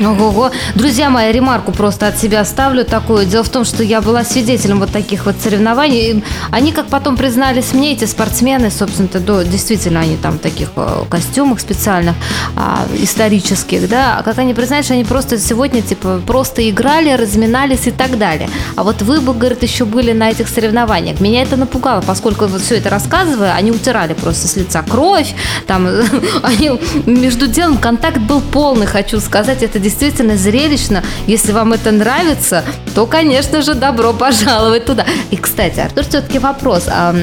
Ого-го. 0.00 0.50
Друзья 0.74 1.10
мои, 1.10 1.30
ремарку 1.30 1.72
просто 1.72 2.06
от 2.06 2.18
себя 2.18 2.42
ставлю 2.46 2.86
такую. 2.86 3.26
Дело 3.26 3.44
в 3.44 3.50
том, 3.50 3.66
что 3.66 3.82
я 3.82 4.00
была 4.00 4.24
свидетелем 4.24 4.80
вот 4.80 4.90
таких 4.90 5.26
вот 5.26 5.36
соревнований. 5.42 6.24
Они, 6.50 6.72
как 6.72 6.86
потом 6.86 7.16
признались 7.16 7.74
мне, 7.74 7.92
эти 7.92 8.06
спортсмены, 8.06 8.70
собственно-то, 8.70 9.20
да, 9.20 9.44
действительно, 9.44 10.00
они 10.00 10.16
там 10.16 10.34
в 10.34 10.38
таких 10.38 10.70
э, 10.76 11.04
костюмах 11.10 11.60
специальных, 11.60 12.14
а, 12.56 12.86
исторических, 12.94 13.88
да, 13.90 14.16
а 14.18 14.22
как 14.22 14.38
они 14.38 14.54
признались, 14.54 14.90
они 14.90 15.04
просто 15.04 15.38
сегодня, 15.38 15.82
типа, 15.82 16.22
просто 16.26 16.68
играли, 16.70 17.12
разминались 17.12 17.86
и 17.86 17.90
так 17.90 18.16
далее. 18.16 18.48
А 18.76 18.84
вот 18.84 19.02
вы 19.02 19.20
бы, 19.20 19.34
говорит, 19.34 19.62
еще 19.62 19.84
были 19.84 20.12
на 20.12 20.30
этих 20.30 20.48
соревнованиях. 20.48 21.20
Меня 21.20 21.42
это 21.42 21.56
напугало, 21.56 22.00
поскольку 22.00 22.46
вот 22.46 22.62
все 22.62 22.76
это 22.76 22.88
рассказывая, 22.88 23.52
они 23.54 23.70
утирали 23.70 24.14
просто 24.14 24.48
с 24.48 24.56
лица 24.56 24.82
кровь, 24.82 25.34
там, 25.66 25.86
они, 26.42 26.80
между 27.04 27.46
делом 27.46 27.76
контакт 27.76 28.18
был 28.18 28.40
полный, 28.40 28.86
хочу 28.86 29.20
сказать, 29.20 29.62
это 29.62 29.78
действительно 29.78 29.89
действительно 29.90 30.36
зрелищно. 30.36 31.02
Если 31.26 31.52
вам 31.52 31.72
это 31.72 31.90
нравится, 31.90 32.64
то, 32.94 33.06
конечно 33.06 33.60
же, 33.62 33.74
добро 33.74 34.12
пожаловать 34.12 34.86
туда. 34.86 35.04
И, 35.30 35.36
кстати, 35.36 35.80
Артур, 35.80 36.04
все-таки 36.04 36.38
вопрос. 36.38 36.84
А, 36.88 37.14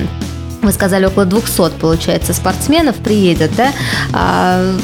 вы 0.62 0.72
сказали, 0.72 1.06
около 1.06 1.26
200, 1.26 1.72
получается, 1.80 2.34
спортсменов 2.34 2.98
приедет, 2.98 3.52
да? 3.56 3.72
А, 4.14 4.76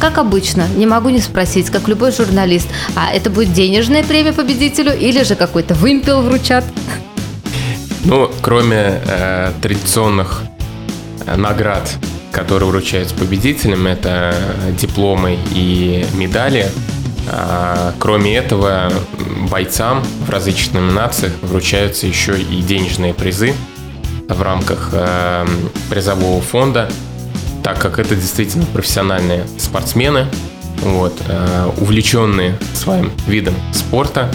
как 0.00 0.18
обычно, 0.18 0.66
не 0.76 0.86
могу 0.86 1.08
не 1.08 1.20
спросить, 1.20 1.70
как 1.70 1.88
любой 1.88 2.12
журналист, 2.12 2.68
а 2.94 3.12
это 3.12 3.30
будет 3.30 3.52
денежная 3.52 4.04
премия 4.04 4.32
победителю 4.32 4.96
или 4.96 5.22
же 5.22 5.34
какой-то 5.34 5.74
вымпел 5.74 6.22
вручат? 6.22 6.64
Ну, 8.04 8.30
кроме 8.42 9.00
э, 9.06 9.52
традиционных 9.62 10.42
э, 11.26 11.36
наград, 11.36 11.90
которые 12.32 12.68
вручаются 12.68 13.14
победителям, 13.14 13.86
это 13.86 14.34
дипломы 14.78 15.38
и 15.54 16.04
медали, 16.14 16.70
кроме 17.98 18.36
этого, 18.36 18.92
бойцам 19.50 20.02
в 20.26 20.30
различных 20.30 20.74
номинациях 20.74 21.32
вручаются 21.42 22.06
еще 22.06 22.38
и 22.38 22.62
денежные 22.62 23.14
призы 23.14 23.54
в 24.28 24.42
рамках 24.42 24.90
э, 24.92 25.46
призового 25.90 26.40
фонда, 26.40 26.90
так 27.62 27.78
как 27.78 27.98
это 27.98 28.14
действительно 28.14 28.64
профессиональные 28.66 29.46
спортсмены, 29.58 30.26
вот, 30.80 31.14
э, 31.28 31.70
увлеченные 31.78 32.58
своим 32.74 33.12
видом 33.26 33.54
спорта, 33.72 34.30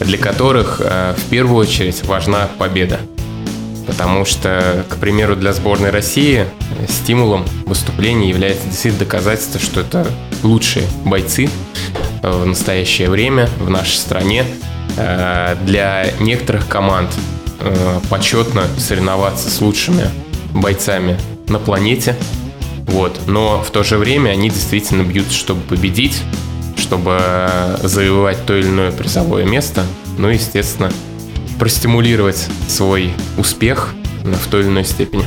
для 0.00 0.18
которых 0.18 0.80
э, 0.80 1.14
в 1.16 1.30
первую 1.30 1.56
очередь 1.56 2.04
важна 2.04 2.48
победа. 2.58 2.98
Потому 3.86 4.26
что, 4.26 4.84
к 4.88 4.96
примеру, 4.96 5.34
для 5.34 5.54
сборной 5.54 5.90
России 5.90 6.44
стимулом 6.88 7.46
выступления 7.64 8.28
является 8.28 8.66
действительно 8.66 9.06
доказательство, 9.06 9.58
что 9.58 9.80
это 9.80 10.06
лучшие 10.42 10.84
бойцы, 11.06 11.48
в 12.22 12.44
настоящее 12.44 13.10
время 13.10 13.48
в 13.58 13.70
нашей 13.70 13.96
стране. 13.96 14.44
Э, 14.96 15.56
для 15.64 16.12
некоторых 16.20 16.66
команд 16.68 17.10
э, 17.60 18.00
почетно 18.10 18.64
соревноваться 18.78 19.50
с 19.50 19.60
лучшими 19.60 20.10
бойцами 20.52 21.18
на 21.48 21.58
планете. 21.58 22.16
Вот. 22.86 23.20
Но 23.26 23.62
в 23.62 23.70
то 23.70 23.82
же 23.82 23.98
время 23.98 24.30
они 24.30 24.50
действительно 24.50 25.02
бьются, 25.02 25.34
чтобы 25.34 25.60
победить, 25.62 26.22
чтобы 26.76 27.20
завоевать 27.82 28.44
то 28.46 28.56
или 28.56 28.68
иное 28.68 28.92
призовое 28.92 29.44
место. 29.44 29.84
Ну, 30.16 30.28
естественно, 30.28 30.90
простимулировать 31.58 32.48
свой 32.68 33.12
успех 33.36 33.94
в 34.24 34.48
той 34.48 34.62
или 34.62 34.68
иной 34.68 34.84
степени. 34.84 35.24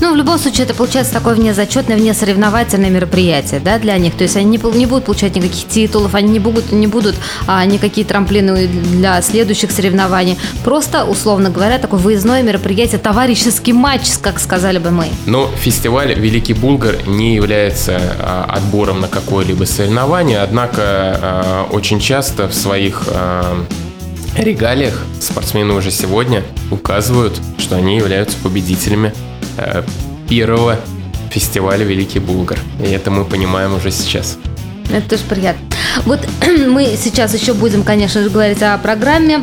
Ну, 0.00 0.14
в 0.14 0.16
любом 0.16 0.38
случае, 0.38 0.64
это 0.64 0.74
получается 0.74 1.12
такое 1.12 1.34
внезачетное, 1.34 1.96
внесоревновательное 1.96 2.88
мероприятие, 2.88 3.60
да, 3.60 3.78
для 3.78 3.98
них. 3.98 4.16
То 4.16 4.24
есть 4.24 4.34
они 4.34 4.46
не, 4.46 4.78
не 4.78 4.86
будут 4.86 5.04
получать 5.04 5.36
никаких 5.36 5.68
титулов, 5.68 6.14
они 6.14 6.30
не 6.30 6.38
будут, 6.38 6.72
не 6.72 6.86
будут 6.86 7.16
а, 7.46 7.64
никакие 7.66 8.06
трамплины 8.06 8.66
для 8.66 9.20
следующих 9.20 9.70
соревнований. 9.70 10.38
Просто, 10.64 11.04
условно 11.04 11.50
говоря, 11.50 11.78
такое 11.78 12.00
выездное 12.00 12.42
мероприятие, 12.42 12.98
товарищеский 12.98 13.74
матч, 13.74 14.08
как 14.22 14.40
сказали 14.40 14.78
бы 14.78 14.90
мы. 14.90 15.08
Но 15.26 15.48
фестиваль 15.48 16.14
«Великий 16.14 16.54
Булгар» 16.54 16.96
не 17.06 17.34
является 17.34 18.00
а, 18.18 18.46
отбором 18.48 19.02
на 19.02 19.08
какое-либо 19.08 19.64
соревнование, 19.64 20.40
однако 20.40 20.80
а, 20.80 21.68
очень 21.70 22.00
часто 22.00 22.48
в 22.48 22.54
своих 22.54 23.02
а, 23.08 23.66
регалиях 24.34 24.94
спортсмены 25.20 25.74
уже 25.74 25.90
сегодня 25.90 26.42
указывают, 26.70 27.38
что 27.58 27.76
они 27.76 27.96
являются 27.96 28.38
победителями 28.42 29.12
первого 30.28 30.76
фестиваля 31.30 31.84
«Великий 31.84 32.18
Булгар». 32.18 32.58
И 32.80 32.90
это 32.90 33.10
мы 33.10 33.24
понимаем 33.24 33.74
уже 33.74 33.90
сейчас. 33.90 34.38
Это 34.92 35.10
тоже 35.10 35.24
приятно. 35.24 35.62
Вот 36.04 36.20
мы 36.68 36.96
сейчас 36.96 37.34
еще 37.34 37.54
будем, 37.54 37.82
конечно 37.82 38.22
же, 38.22 38.30
говорить 38.30 38.62
о 38.62 38.76
программе. 38.78 39.40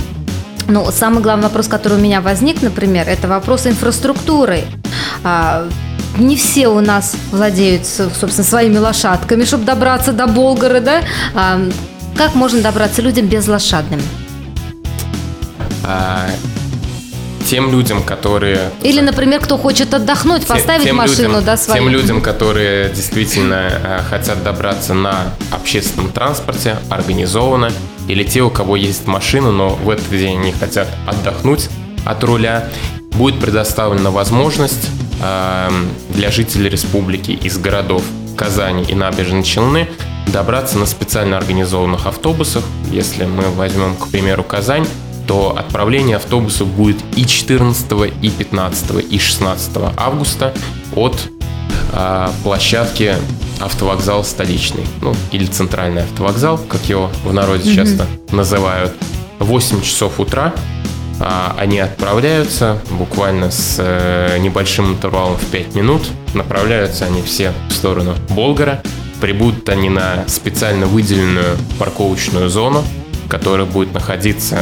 Но 0.68 0.92
самый 0.92 1.24
главный 1.24 1.46
вопрос, 1.46 1.68
который 1.68 1.98
у 1.98 2.02
меня 2.02 2.20
возник, 2.20 2.62
например, 2.62 3.08
это 3.08 3.28
вопрос 3.28 3.68
инфраструктуры. 3.68 4.64
А, 5.24 5.68
не 6.18 6.36
все 6.36 6.68
у 6.68 6.82
нас 6.82 7.16
владеют, 7.32 7.86
собственно, 7.86 8.44
своими 8.44 8.78
лошадками, 8.78 9.46
чтобы 9.46 9.64
добраться 9.64 10.12
до 10.12 10.28
Болгара, 10.28 10.82
да? 10.82 11.02
А, 11.34 11.62
как 12.18 12.36
можно 12.36 12.62
добраться 12.62 13.02
людям 13.02 13.28
безлошадным? 13.28 14.02
А, 15.86 16.28
тем 17.48 17.72
людям, 17.72 18.04
которые... 18.04 18.72
Или, 18.84 19.00
например, 19.00 19.40
кто 19.40 19.58
хочет 19.58 19.94
отдохнуть, 19.94 20.46
поставить 20.46 20.84
тем 20.84 20.98
машину, 20.98 21.30
людям, 21.30 21.46
да, 21.46 21.58
свою. 21.58 21.82
Тем 21.82 21.90
людям, 21.90 22.22
которые 22.22 22.90
действительно 22.90 23.72
э, 23.72 24.00
хотят 24.10 24.44
добраться 24.44 24.94
на 24.94 25.34
общественном 25.52 26.12
транспорте, 26.12 26.78
организованно, 26.90 27.72
или 28.10 28.24
те, 28.24 28.42
у 28.42 28.50
кого 28.50 28.76
есть 28.76 29.08
машина, 29.08 29.52
но 29.52 29.70
в 29.70 29.90
этот 29.90 30.10
день 30.10 30.40
они 30.40 30.52
хотят 30.52 30.90
отдохнуть 31.08 31.70
от 32.06 32.24
руля, 32.24 32.68
будет 33.14 33.40
предоставлена 33.40 34.12
возможность 34.12 34.90
э, 35.24 35.70
для 36.10 36.32
жителей 36.32 36.70
республики 36.70 37.32
из 37.32 37.58
городов 37.58 38.04
Казани 38.36 38.84
и 38.84 38.94
Набережной 38.94 39.44
Челны 39.44 39.88
добраться 40.28 40.78
на 40.78 40.86
специально 40.86 41.38
организованных 41.38 42.08
автобусах. 42.08 42.64
Если 42.92 43.26
мы 43.26 43.44
возьмем, 43.52 43.96
к 43.96 44.10
примеру, 44.10 44.44
Казань, 44.44 44.86
то 45.28 45.56
отправление 45.58 46.16
автобусов 46.16 46.68
будет 46.68 46.98
и 47.16 47.26
14, 47.26 47.86
и 48.22 48.30
15, 48.30 49.12
и 49.12 49.20
16 49.20 49.72
августа 49.98 50.54
от 50.96 51.30
э, 51.94 52.28
площадки 52.44 53.16
автовокзал 53.60 54.24
столичный, 54.24 54.86
ну 55.02 55.14
или 55.32 55.46
центральный 55.46 56.04
автовокзал, 56.04 56.58
как 56.58 56.82
его 56.86 57.12
в 57.24 57.34
народе 57.34 57.70
mm-hmm. 57.70 57.76
часто 57.76 58.08
называют. 58.32 58.94
8 59.40 59.82
часов 59.82 60.20
утра 60.20 60.54
а, 61.20 61.56
они 61.58 61.80
отправляются 61.80 62.80
буквально 62.92 63.52
с 63.52 63.76
э, 63.80 64.38
небольшим 64.40 64.94
интервалом 64.94 65.38
в 65.38 65.46
5 65.48 65.76
минут. 65.76 66.04
Направляются 66.34 67.06
они 67.06 67.22
все 67.22 67.54
в 67.70 67.74
сторону 67.74 68.16
Болгара. 68.30 68.82
Прибудут 69.22 69.68
они 69.70 69.90
на 69.90 70.28
специально 70.28 70.86
выделенную 70.86 71.58
парковочную 71.80 72.50
зону, 72.50 72.84
которая 73.30 73.66
будет 73.66 73.94
находиться 73.94 74.60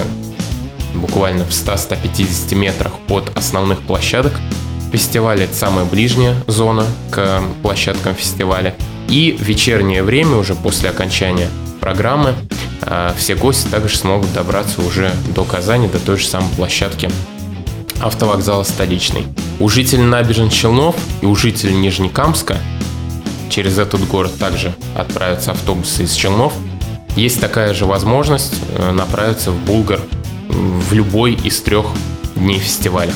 буквально 0.95 1.45
в 1.45 1.49
100-150 1.49 2.55
метрах 2.55 2.93
от 3.09 3.31
основных 3.37 3.81
площадок 3.81 4.33
фестиваля. 4.91 5.43
Это 5.43 5.55
самая 5.55 5.85
ближняя 5.85 6.35
зона 6.47 6.85
к 7.11 7.41
площадкам 7.61 8.15
фестиваля. 8.15 8.75
И 9.09 9.35
в 9.37 9.41
вечернее 9.41 10.03
время, 10.03 10.37
уже 10.37 10.55
после 10.55 10.89
окончания 10.89 11.49
программы, 11.79 12.33
а, 12.81 13.13
все 13.17 13.35
гости 13.35 13.67
также 13.67 13.97
смогут 13.97 14.31
добраться 14.33 14.81
уже 14.81 15.11
до 15.35 15.43
Казани, 15.43 15.87
до 15.87 15.99
той 15.99 16.17
же 16.17 16.27
самой 16.27 16.49
площадки 16.55 17.09
автовокзала 18.01 18.63
столичный. 18.63 19.27
У 19.59 19.69
жителей 19.69 20.03
набережных 20.03 20.53
Челнов 20.53 20.95
и 21.21 21.25
у 21.25 21.35
жителей 21.35 21.75
Нижнекамска 21.75 22.57
через 23.49 23.77
этот 23.77 24.05
город 24.07 24.37
также 24.37 24.75
отправятся 24.95 25.51
автобусы 25.51 26.03
из 26.03 26.13
Челнов. 26.13 26.53
Есть 27.15 27.39
такая 27.39 27.73
же 27.73 27.85
возможность 27.85 28.53
э, 28.77 28.91
направиться 28.91 29.51
в 29.51 29.59
Булгар 29.63 30.01
в 30.49 30.93
любой 30.93 31.33
из 31.33 31.59
трех 31.61 31.87
дней 32.35 32.59
фестиваля. 32.59 33.13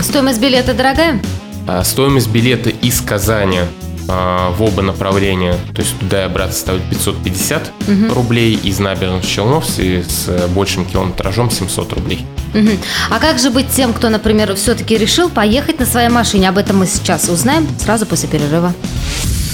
Стоимость 0.00 0.40
билета 0.40 0.74
дорогая? 0.74 1.20
А, 1.66 1.84
стоимость 1.84 2.28
билета 2.28 2.70
из 2.70 3.00
Казани 3.00 3.60
в 4.06 4.56
оба 4.62 4.82
направления, 4.82 5.54
то 5.74 5.82
есть 5.82 5.96
туда 5.98 6.22
и 6.22 6.24
обратно 6.24 6.54
стоит 6.54 6.82
550 6.90 7.72
угу. 7.86 8.14
рублей, 8.14 8.54
из 8.54 8.78
набережных 8.78 9.24
Челнов 9.24 9.66
и 9.78 10.02
с 10.02 10.48
большим 10.48 10.84
километражом 10.84 11.50
700 11.50 11.92
рублей. 11.92 12.26
Угу. 12.54 12.70
А 13.10 13.18
как 13.18 13.38
же 13.38 13.50
быть 13.50 13.68
тем, 13.70 13.92
кто, 13.92 14.08
например, 14.08 14.54
все-таки 14.56 14.96
решил 14.96 15.28
поехать 15.28 15.78
на 15.78 15.86
своей 15.86 16.08
машине? 16.08 16.48
Об 16.48 16.58
этом 16.58 16.78
мы 16.78 16.86
сейчас 16.86 17.28
узнаем 17.28 17.68
сразу 17.78 18.06
после 18.06 18.28
перерыва. 18.28 18.74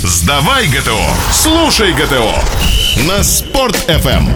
Сдавай 0.03 0.67
ГТО, 0.69 1.01
слушай 1.33 1.93
ГТО 1.93 2.35
на 3.07 3.23
Спорт 3.23 3.77
FM. 3.89 4.31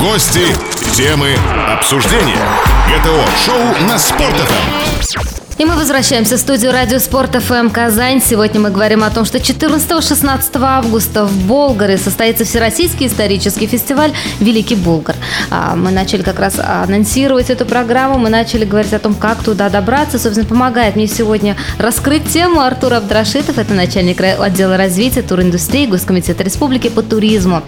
Гости, 0.00 0.46
темы, 0.94 1.36
обсуждения. 1.68 2.40
ГТО-шоу 2.88 3.86
на 3.86 3.98
Спорт 3.98 4.34
FM. 4.34 4.89
И 5.60 5.64
мы 5.66 5.76
возвращаемся 5.76 6.38
в 6.38 6.40
студию 6.40 6.72
Радио 6.72 6.98
Спорт 6.98 7.34
ФМ 7.34 7.68
Казань. 7.68 8.22
Сегодня 8.22 8.58
мы 8.58 8.70
говорим 8.70 9.04
о 9.04 9.10
том, 9.10 9.26
что 9.26 9.36
14-16 9.36 10.58
августа 10.58 11.26
в 11.26 11.46
Болгаре 11.46 11.98
состоится 11.98 12.46
Всероссийский 12.46 13.08
исторический 13.08 13.66
фестиваль 13.66 14.10
«Великий 14.38 14.74
Болгар». 14.74 15.16
А, 15.50 15.76
мы 15.76 15.90
начали 15.90 16.22
как 16.22 16.38
раз 16.38 16.58
анонсировать 16.58 17.50
эту 17.50 17.66
программу, 17.66 18.18
мы 18.18 18.30
начали 18.30 18.64
говорить 18.64 18.94
о 18.94 18.98
том, 18.98 19.12
как 19.12 19.42
туда 19.42 19.68
добраться. 19.68 20.18
Собственно, 20.18 20.48
помогает 20.48 20.96
мне 20.96 21.06
сегодня 21.06 21.58
раскрыть 21.76 22.26
тему 22.32 22.62
Артур 22.62 22.94
Абдрашитов, 22.94 23.58
это 23.58 23.74
начальник 23.74 24.18
отдела 24.22 24.78
развития 24.78 25.20
туриндустрии 25.20 25.84
Госкомитета 25.84 26.42
Республики 26.42 26.88
по 26.88 27.02
туризму. 27.02 27.62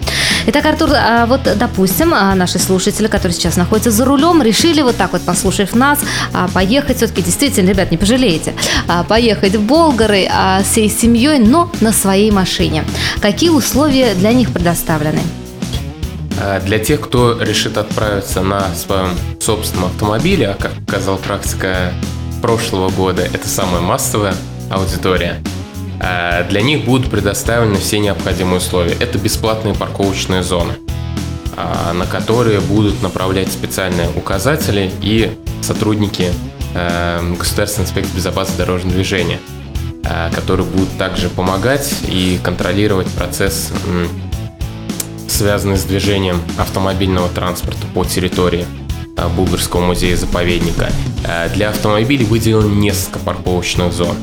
Итак, 0.47 0.65
Артур, 0.65 0.89
а 0.95 1.27
вот, 1.27 1.41
допустим, 1.43 2.11
а, 2.15 2.33
наши 2.33 2.57
слушатели, 2.57 3.05
которые 3.05 3.35
сейчас 3.35 3.55
находятся 3.55 3.91
за 3.91 4.03
рулем, 4.03 4.41
решили 4.41 4.81
вот 4.81 4.97
так 4.97 5.11
вот, 5.11 5.21
послушав 5.21 5.75
нас, 5.75 5.99
поехать 6.55 6.97
все-таки 6.97 7.21
действительно, 7.21 7.69
ребят, 7.69 7.82
ребят, 7.83 7.91
не 7.91 7.97
пожалеете, 7.97 8.53
а, 8.87 9.03
поехать 9.03 9.55
в 9.55 9.61
Болгары 9.61 10.27
а, 10.29 10.61
всей 10.63 10.89
семьей, 10.89 11.39
но 11.39 11.69
на 11.81 11.91
своей 11.91 12.31
машине. 12.31 12.83
Какие 13.21 13.49
условия 13.49 14.13
для 14.15 14.33
них 14.33 14.51
предоставлены? 14.51 15.21
А, 16.41 16.59
для 16.61 16.79
тех, 16.79 17.01
кто 17.01 17.37
решит 17.41 17.77
отправиться 17.77 18.41
на 18.41 18.73
своем 18.75 19.11
собственном 19.39 19.85
автомобиле, 19.85 20.49
а 20.49 20.53
как 20.55 20.73
показала 20.85 21.17
практика 21.17 21.93
прошлого 22.41 22.89
года, 22.89 23.21
это 23.21 23.47
самая 23.47 23.81
массовая 23.81 24.35
аудитория, 24.69 25.41
для 26.49 26.61
них 26.61 26.83
будут 26.83 27.09
предоставлены 27.09 27.77
все 27.77 27.99
необходимые 27.99 28.57
условия. 28.57 28.97
Это 28.99 29.17
бесплатные 29.17 29.73
парковочные 29.73 30.43
зоны, 30.43 30.73
на 31.55 32.05
которые 32.05 32.59
будут 32.59 33.01
направлять 33.01 33.49
специальные 33.49 34.09
указатели 34.09 34.91
и 35.01 35.31
сотрудники 35.61 36.33
Эм, 36.75 37.35
Государственной 37.35 37.85
инспекции 37.85 38.15
безопасности 38.15 38.57
дорожного 38.57 38.95
движения, 38.95 39.39
э, 40.03 40.31
которые 40.33 40.65
будут 40.65 40.97
также 40.97 41.29
помогать 41.29 41.93
и 42.07 42.39
контролировать 42.43 43.07
процесс, 43.09 43.71
связанный 45.27 45.77
с 45.77 45.83
движением 45.83 46.41
автомобильного 46.57 47.29
транспорта 47.29 47.85
по 47.93 48.03
территории 48.05 48.65
э, 49.17 49.27
Булгарского 49.27 49.81
музея-заповедника. 49.81 50.89
Э, 51.27 51.49
для 51.49 51.69
автомобилей 51.69 52.25
выделено 52.25 52.67
несколько 52.67 53.19
парковочных 53.19 53.93
зон. 53.93 54.15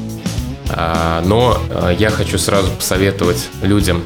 Но 1.25 1.61
я 1.99 2.11
хочу 2.11 2.39
сразу 2.39 2.71
посоветовать 2.71 3.49
людям, 3.61 4.05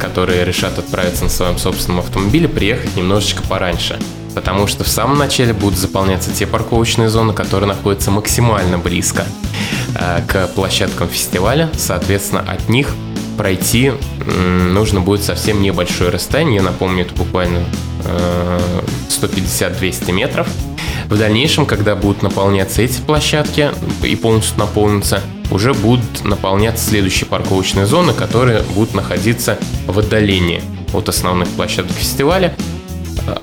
которые 0.00 0.42
решат 0.46 0.78
отправиться 0.78 1.24
на 1.24 1.28
своем 1.28 1.58
собственном 1.58 1.98
автомобиле, 2.00 2.48
приехать 2.48 2.96
немножечко 2.96 3.42
пораньше– 3.42 3.98
потому 4.36 4.66
что 4.66 4.84
в 4.84 4.88
самом 4.88 5.16
начале 5.16 5.54
будут 5.54 5.78
заполняться 5.78 6.30
те 6.30 6.46
парковочные 6.46 7.08
зоны, 7.08 7.32
которые 7.32 7.68
находятся 7.68 8.10
максимально 8.10 8.76
близко 8.76 9.24
э, 9.94 10.20
к 10.28 10.48
площадкам 10.48 11.08
фестиваля. 11.08 11.70
Соответственно, 11.74 12.42
от 12.46 12.68
них 12.68 12.94
пройти 13.38 13.92
нужно 14.26 15.00
будет 15.00 15.24
совсем 15.24 15.62
небольшое 15.62 16.10
расстояние. 16.10 16.56
Я 16.56 16.62
напомню, 16.64 17.06
это 17.06 17.14
буквально 17.14 17.64
150-200 19.08 20.04
э, 20.06 20.12
метров. 20.12 20.46
В 21.08 21.16
дальнейшем, 21.16 21.64
когда 21.64 21.96
будут 21.96 22.22
наполняться 22.22 22.82
эти 22.82 23.00
площадки 23.00 23.70
и 24.02 24.16
полностью 24.16 24.58
наполнятся, 24.58 25.22
уже 25.50 25.72
будут 25.72 26.24
наполняться 26.24 26.90
следующие 26.90 27.24
парковочные 27.24 27.86
зоны, 27.86 28.12
которые 28.12 28.60
будут 28.74 28.92
находиться 28.92 29.58
в 29.86 29.98
отдалении 29.98 30.62
от 30.92 31.08
основных 31.08 31.48
площадок 31.48 31.92
фестиваля 31.92 32.54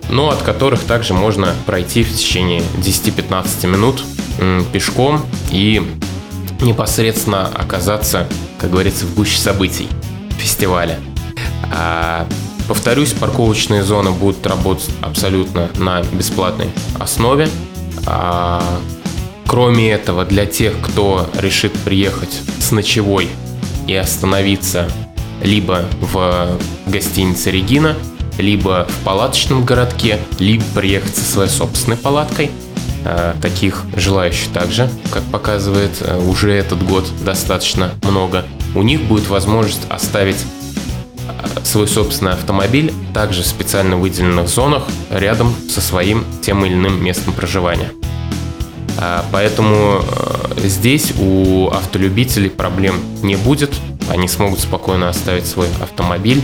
но 0.10 0.30
от 0.30 0.42
которых 0.42 0.84
также 0.84 1.14
можно 1.14 1.54
пройти 1.66 2.04
в 2.04 2.14
течение 2.14 2.62
10-15 2.78 3.68
минут 3.68 4.04
пешком 4.72 5.26
и 5.52 5.82
непосредственно 6.62 7.48
оказаться, 7.48 8.28
как 8.58 8.72
говорится, 8.72 9.06
в 9.06 9.14
гуще 9.14 9.38
событий 9.38 9.88
фестиваля. 10.38 11.00
А, 11.72 12.28
повторюсь, 12.68 13.14
парковочные 13.14 13.84
зоны 13.84 14.12
будут 14.12 14.46
работать 14.46 14.90
абсолютно 15.02 15.70
на 15.78 16.02
бесплатной 16.02 16.70
основе. 17.00 17.50
А, 18.06 18.64
кроме 19.48 19.92
этого, 19.92 20.26
для 20.26 20.46
тех, 20.46 20.74
кто 20.82 21.30
решит 21.38 21.74
приехать 21.74 22.42
с 22.60 22.72
ночевой 22.72 23.30
и 23.88 23.96
остановиться 23.96 24.90
либо 25.42 25.86
в 26.00 26.58
гостинице 26.88 27.52
«Регина», 27.52 27.96
либо 28.38 28.88
в 28.90 29.06
палаточном 29.06 29.64
городке, 29.64 30.20
либо 30.40 30.64
приехать 30.76 31.16
со 31.16 31.24
своей 31.24 31.50
собственной 31.50 31.98
палаткой. 31.98 32.52
Э, 33.06 33.34
таких 33.42 33.84
желающих 33.98 34.54
также, 34.54 34.90
как 35.12 35.24
показывает 35.24 35.92
э, 36.00 36.18
уже 36.18 36.54
этот 36.54 36.82
год, 36.84 37.06
достаточно 37.26 37.92
много. 38.04 38.46
У 38.76 38.82
них 38.82 39.02
будет 39.04 39.28
возможность 39.28 39.82
оставить 39.90 40.38
э, 41.28 41.66
свой 41.66 41.90
собственный 41.90 42.32
автомобиль 42.32 42.94
также 43.14 43.44
в 43.44 43.46
специально 43.46 43.98
выделенных 43.98 44.48
зонах 44.48 44.84
рядом 45.10 45.54
со 45.70 45.82
своим 45.82 46.24
тем 46.42 46.64
или 46.66 46.74
иным 46.74 47.04
местом 47.04 47.34
проживания. 47.34 47.92
Поэтому 49.32 50.02
здесь 50.58 51.14
у 51.20 51.68
автолюбителей 51.70 52.50
проблем 52.50 53.02
не 53.22 53.36
будет. 53.36 53.72
Они 54.10 54.30
смогут 54.30 54.62
спокойно 54.62 55.10
оставить 55.10 55.46
свой 55.46 55.68
автомобиль 55.82 56.42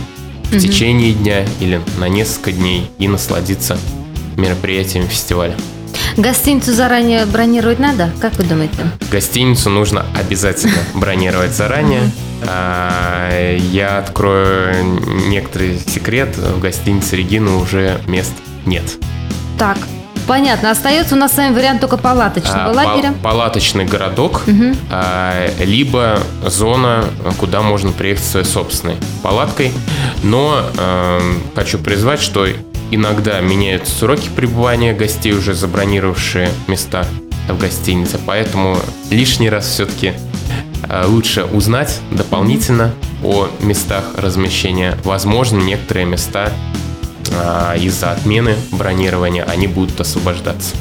в 0.50 0.58
течение 0.58 1.12
дня 1.12 1.46
или 1.60 1.80
на 1.98 2.08
несколько 2.08 2.52
дней 2.52 2.90
и 2.98 3.08
насладиться 3.08 3.78
мероприятием 4.36 5.06
фестиваля. 5.06 5.56
Гостиницу 6.16 6.72
заранее 6.72 7.24
бронировать 7.24 7.78
надо? 7.78 8.10
Как 8.20 8.34
вы 8.36 8.44
думаете? 8.44 8.74
Гостиницу 9.10 9.70
нужно 9.70 10.04
обязательно 10.14 10.78
бронировать 10.94 11.52
заранее. 11.52 12.10
А, 12.42 13.56
я 13.56 13.98
открою 13.98 15.00
некоторый 15.28 15.78
секрет. 15.78 16.36
В 16.36 16.60
гостинице 16.60 17.16
Регина 17.16 17.56
уже 17.58 18.00
мест 18.06 18.32
нет. 18.66 18.84
Так, 19.58 19.78
Понятно. 20.26 20.70
Остается 20.70 21.14
у 21.14 21.18
нас 21.18 21.32
с 21.32 21.36
вами 21.36 21.54
вариант 21.54 21.80
только 21.80 21.96
палаточного 21.96 22.70
а, 22.70 22.72
лагеря. 22.72 23.14
Палаточный 23.22 23.84
городок, 23.84 24.42
угу. 24.46 24.76
а, 24.90 25.48
либо 25.60 26.20
зона, 26.46 27.04
куда 27.38 27.62
можно 27.62 27.92
приехать 27.92 28.24
своей 28.24 28.46
собственной 28.46 28.96
палаткой. 29.22 29.72
Но 30.22 30.62
а, 30.78 31.20
хочу 31.54 31.78
призвать, 31.78 32.20
что 32.20 32.46
иногда 32.90 33.40
меняются 33.40 33.96
сроки 33.96 34.28
пребывания 34.34 34.92
гостей, 34.92 35.32
уже 35.32 35.54
забронировавшие 35.54 36.50
места 36.66 37.04
в 37.48 37.58
гостинице. 37.58 38.18
Поэтому 38.24 38.78
лишний 39.10 39.50
раз 39.50 39.66
все-таки 39.68 40.14
а, 40.88 41.06
лучше 41.06 41.44
узнать 41.44 42.00
дополнительно 42.10 42.92
о 43.22 43.48
местах 43.60 44.04
размещения. 44.16 44.96
Возможно, 45.04 45.58
некоторые 45.58 46.06
места 46.06 46.52
из-за 47.78 48.12
отмены 48.12 48.56
бронирования 48.72 49.44
они 49.44 49.66
будут 49.66 50.00
освобождаться. 50.00 50.74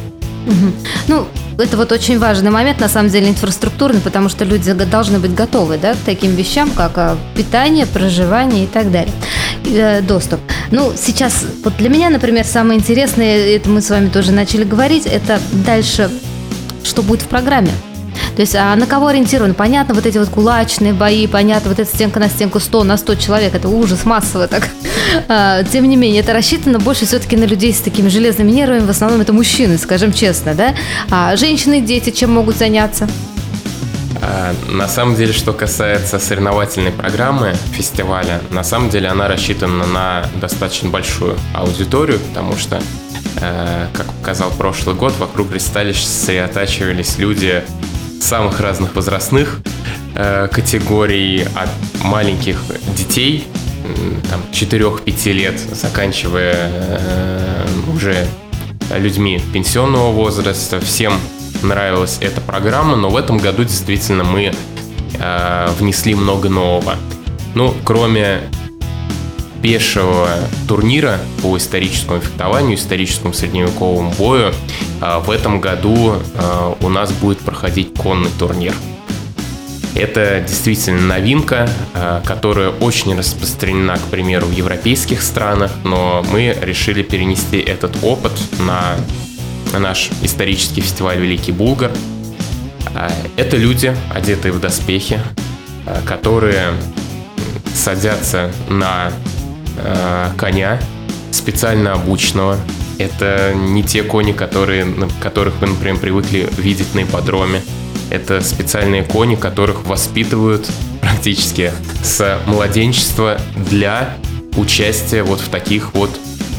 Угу. 0.48 0.74
Ну, 1.08 1.28
это 1.58 1.78
вот 1.78 1.92
очень 1.92 2.18
важный 2.20 2.52
момент, 2.52 2.80
на 2.80 2.88
самом 2.88 3.10
деле, 3.10 3.30
инфраструктурный, 3.30 4.00
потому 4.00 4.30
что 4.30 4.46
люди 4.46 4.72
должны 4.74 5.20
быть 5.20 5.34
готовы 5.34 5.78
да, 5.78 5.94
к 5.94 5.98
таким 6.06 6.36
вещам, 6.36 6.72
как 6.72 6.98
а, 6.98 7.18
питание, 7.36 7.86
проживание 7.86 8.64
и 8.64 8.68
так 8.68 8.92
далее. 8.92 9.14
Э, 9.66 10.02
доступ. 10.02 10.40
Ну, 10.72 10.94
сейчас, 10.96 11.46
вот 11.64 11.76
для 11.78 11.90
меня, 11.90 12.10
например, 12.10 12.46
самое 12.46 12.80
интересное, 12.80 13.56
это 13.56 13.70
мы 13.70 13.82
с 13.82 13.90
вами 13.90 14.08
тоже 14.08 14.32
начали 14.32 14.64
говорить, 14.64 15.06
это 15.06 15.40
дальше, 15.52 16.10
что 16.84 17.04
будет 17.04 17.22
в 17.24 17.28
программе. 17.28 17.72
То 18.36 18.42
есть, 18.42 18.56
а 18.56 18.76
на 18.76 18.86
кого 18.86 19.08
ориентирован? 19.08 19.54
Понятно, 19.54 19.94
вот 19.94 20.06
эти 20.06 20.18
вот 20.18 20.30
кулачные 20.30 20.94
бои, 20.94 21.28
понятно, 21.28 21.70
вот 21.70 21.80
эта 21.80 21.90
стенка 21.90 22.20
на 22.20 22.30
стенку 22.30 22.60
100 22.60 22.84
на 22.84 22.98
100 22.98 23.16
человек, 23.16 23.56
это 23.56 23.70
ужас 23.70 24.06
массово 24.06 24.48
так. 24.48 24.70
А, 25.28 25.64
тем 25.64 25.88
не 25.90 25.96
менее, 25.96 26.22
это 26.22 26.34
рассчитано 26.34 26.80
больше 26.80 27.06
все-таки 27.06 27.36
на 27.36 27.46
людей 27.46 27.74
с 27.74 27.80
такими 27.80 28.10
железными 28.10 28.52
нервами, 28.52 28.86
в 28.86 28.90
основном 28.90 29.22
это 29.22 29.34
мужчины, 29.34 29.78
скажем 29.78 30.14
честно, 30.14 30.54
да? 30.54 30.76
А 31.10 31.36
женщины 31.36 31.80
и 31.80 31.82
дети 31.82 32.12
чем 32.12 32.32
могут 32.32 32.58
заняться? 32.58 33.08
А, 34.22 34.54
на 34.68 34.88
самом 34.88 35.16
деле, 35.16 35.34
что 35.34 35.54
касается 35.54 36.20
соревновательной 36.20 36.92
программы 36.92 37.56
фестиваля, 37.72 38.42
на 38.52 38.64
самом 38.64 38.90
деле 38.90 39.08
она 39.08 39.28
рассчитана 39.28 39.86
на 39.86 40.26
достаточно 40.42 40.90
большую 40.90 41.38
аудиторию, 41.54 42.20
потому 42.20 42.58
что, 42.58 42.82
э, 43.42 43.88
как 43.94 44.08
показал 44.14 44.52
прошлый 44.52 44.96
год, 44.96 45.14
вокруг 45.18 45.54
ристалища 45.54 46.06
сосредотачивались 46.06 47.18
люди 47.18 47.64
самых 48.24 48.60
разных 48.60 48.96
возрастных 48.96 49.60
э, 50.16 50.48
категорий, 50.52 51.44
от 51.56 51.70
маленьких 52.04 52.62
детей, 52.96 53.48
там, 54.30 54.42
4-5 54.52 55.32
лет, 55.32 55.60
заканчивая 55.60 56.56
э, 56.72 57.66
уже 57.94 58.28
людьми 58.96 59.42
пенсионного 59.54 60.12
возраста. 60.12 60.80
Всем 60.80 61.14
нравилась 61.62 62.18
эта 62.22 62.42
программа, 62.42 62.96
но 62.96 63.10
в 63.10 63.18
этом 63.18 63.38
году 63.38 63.64
действительно 63.64 64.24
мы 64.24 64.54
э, 65.20 65.70
внесли 65.80 66.16
много 66.16 66.50
нового. 66.50 66.96
Ну, 67.56 67.74
кроме 67.84 68.42
пешего 69.62 70.30
турнира 70.68 71.20
по 71.42 71.58
историческому 71.58 72.20
фехтованию, 72.20 72.76
историческому 72.78 73.34
средневековому 73.34 74.12
бою, 74.18 74.54
э, 75.02 75.20
в 75.20 75.32
этом 75.32 75.60
году 75.60 76.16
э, 76.16 76.74
у 76.82 76.90
нас 76.90 77.12
будет 77.12 77.40
проходить 77.40 77.94
конный 77.94 78.30
турнир. 78.38 78.74
Это 79.96 80.44
действительно 80.48 81.02
новинка, 81.02 81.70
э, 81.94 82.22
которая 82.24 82.70
очень 82.70 83.18
распространена, 83.18 83.98
к 83.98 84.04
примеру, 84.12 84.46
в 84.48 84.52
европейских 84.52 85.22
странах, 85.22 85.72
но 85.84 86.24
мы 86.32 86.56
решили 86.62 87.04
перенести 87.04 87.58
этот 87.58 87.98
опыт 88.04 88.32
на 88.60 88.96
наш 89.78 90.10
исторический 90.22 90.82
фестиваль 90.82 91.20
«Великий 91.20 91.52
Булгар». 91.52 91.92
Это 93.36 93.56
люди, 93.56 93.96
одетые 94.12 94.52
в 94.52 94.60
доспехи, 94.60 95.22
которые 96.06 96.74
садятся 97.76 98.52
на 98.68 99.12
коня, 100.38 100.80
специально 101.32 101.94
обученного. 101.94 102.58
Это 102.98 103.54
не 103.56 103.84
те 103.84 104.04
кони, 104.04 104.34
которые, 104.34 104.86
которых 105.22 105.56
вы, 105.62 105.68
например, 105.68 105.98
привыкли 105.98 106.50
видеть 106.58 106.94
на 106.96 107.04
ипподроме. 107.04 107.62
Это 108.10 108.42
специальные 108.42 109.04
кони, 109.04 109.36
которых 109.36 109.86
воспитывают 109.86 110.70
практически 111.02 111.72
с 112.04 112.40
младенчества 112.46 113.40
для 113.56 114.16
участия 114.56 115.24
вот 115.24 115.40
в 115.40 115.50
таких 115.50 115.94
вот 115.94 116.10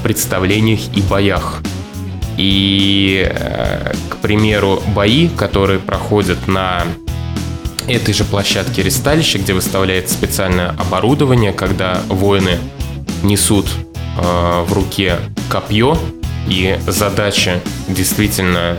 представлениях 0.02 0.80
и 0.94 1.02
боях. 1.02 1.60
И, 2.36 3.28
э, 3.30 3.92
к 4.08 4.16
примеру, 4.16 4.82
бои, 4.94 5.28
которые 5.28 5.78
проходят 5.78 6.48
на 6.48 6.84
этой 7.86 8.14
же 8.14 8.24
площадке 8.24 8.82
ресталища, 8.82 9.38
где 9.38 9.52
выставляется 9.52 10.14
специальное 10.14 10.70
оборудование, 10.70 11.52
когда 11.52 12.00
воины 12.08 12.58
несут 13.22 13.66
э, 14.18 14.64
в 14.66 14.72
руке 14.72 15.18
копье, 15.50 15.96
и 16.48 16.78
задача 16.86 17.60
действительно 17.88 18.76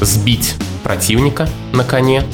сбить 0.00 0.54
противника 0.82 1.48
на 1.72 1.84
коне. 1.84 2.24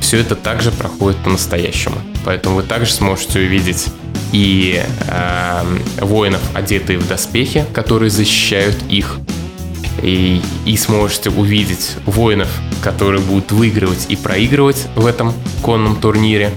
Все 0.00 0.18
это 0.18 0.34
также 0.34 0.72
проходит 0.72 1.16
по-настоящему. 1.18 1.96
Поэтому 2.24 2.56
вы 2.56 2.62
также 2.62 2.92
сможете 2.92 3.40
увидеть 3.40 3.88
и 4.32 4.82
э, 5.06 5.78
воинов, 6.00 6.40
одетые 6.54 6.98
в 6.98 7.06
доспехи, 7.06 7.64
которые 7.72 8.10
защищают 8.10 8.76
их. 8.88 9.18
И, 10.02 10.40
и 10.64 10.76
сможете 10.76 11.30
увидеть 11.30 11.92
воинов, 12.06 12.48
которые 12.82 13.20
будут 13.20 13.52
выигрывать 13.52 14.06
и 14.08 14.16
проигрывать 14.16 14.88
в 14.96 15.06
этом 15.06 15.32
конном 15.62 15.96
турнире. 15.96 16.50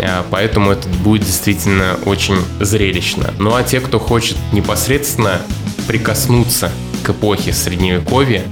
Э, 0.00 0.22
поэтому 0.30 0.72
это 0.72 0.88
будет 0.88 1.24
действительно 1.24 1.98
очень 2.06 2.38
зрелищно. 2.60 3.32
Ну 3.38 3.54
а 3.54 3.62
те, 3.62 3.80
кто 3.80 3.98
хочет 3.98 4.36
непосредственно 4.52 5.40
прикоснуться 5.86 6.70
к 7.02 7.10
эпохе 7.10 7.52
Средневековья, 7.52 8.42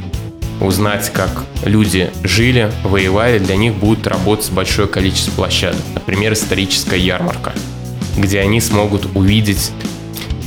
узнать, 0.61 1.11
как 1.13 1.45
люди 1.65 2.11
жили, 2.25 2.71
воевали, 2.85 3.39
для 3.39 3.57
них 3.57 3.75
будет 3.75 4.07
работать 4.07 4.51
большое 4.51 4.89
количество 4.89 5.33
площадок. 5.33 5.81
Например, 5.95 6.33
историческая 6.33 6.99
ярмарка, 6.99 7.53
где 8.17 8.41
они 8.41 8.61
смогут 8.61 9.09
увидеть 9.15 9.71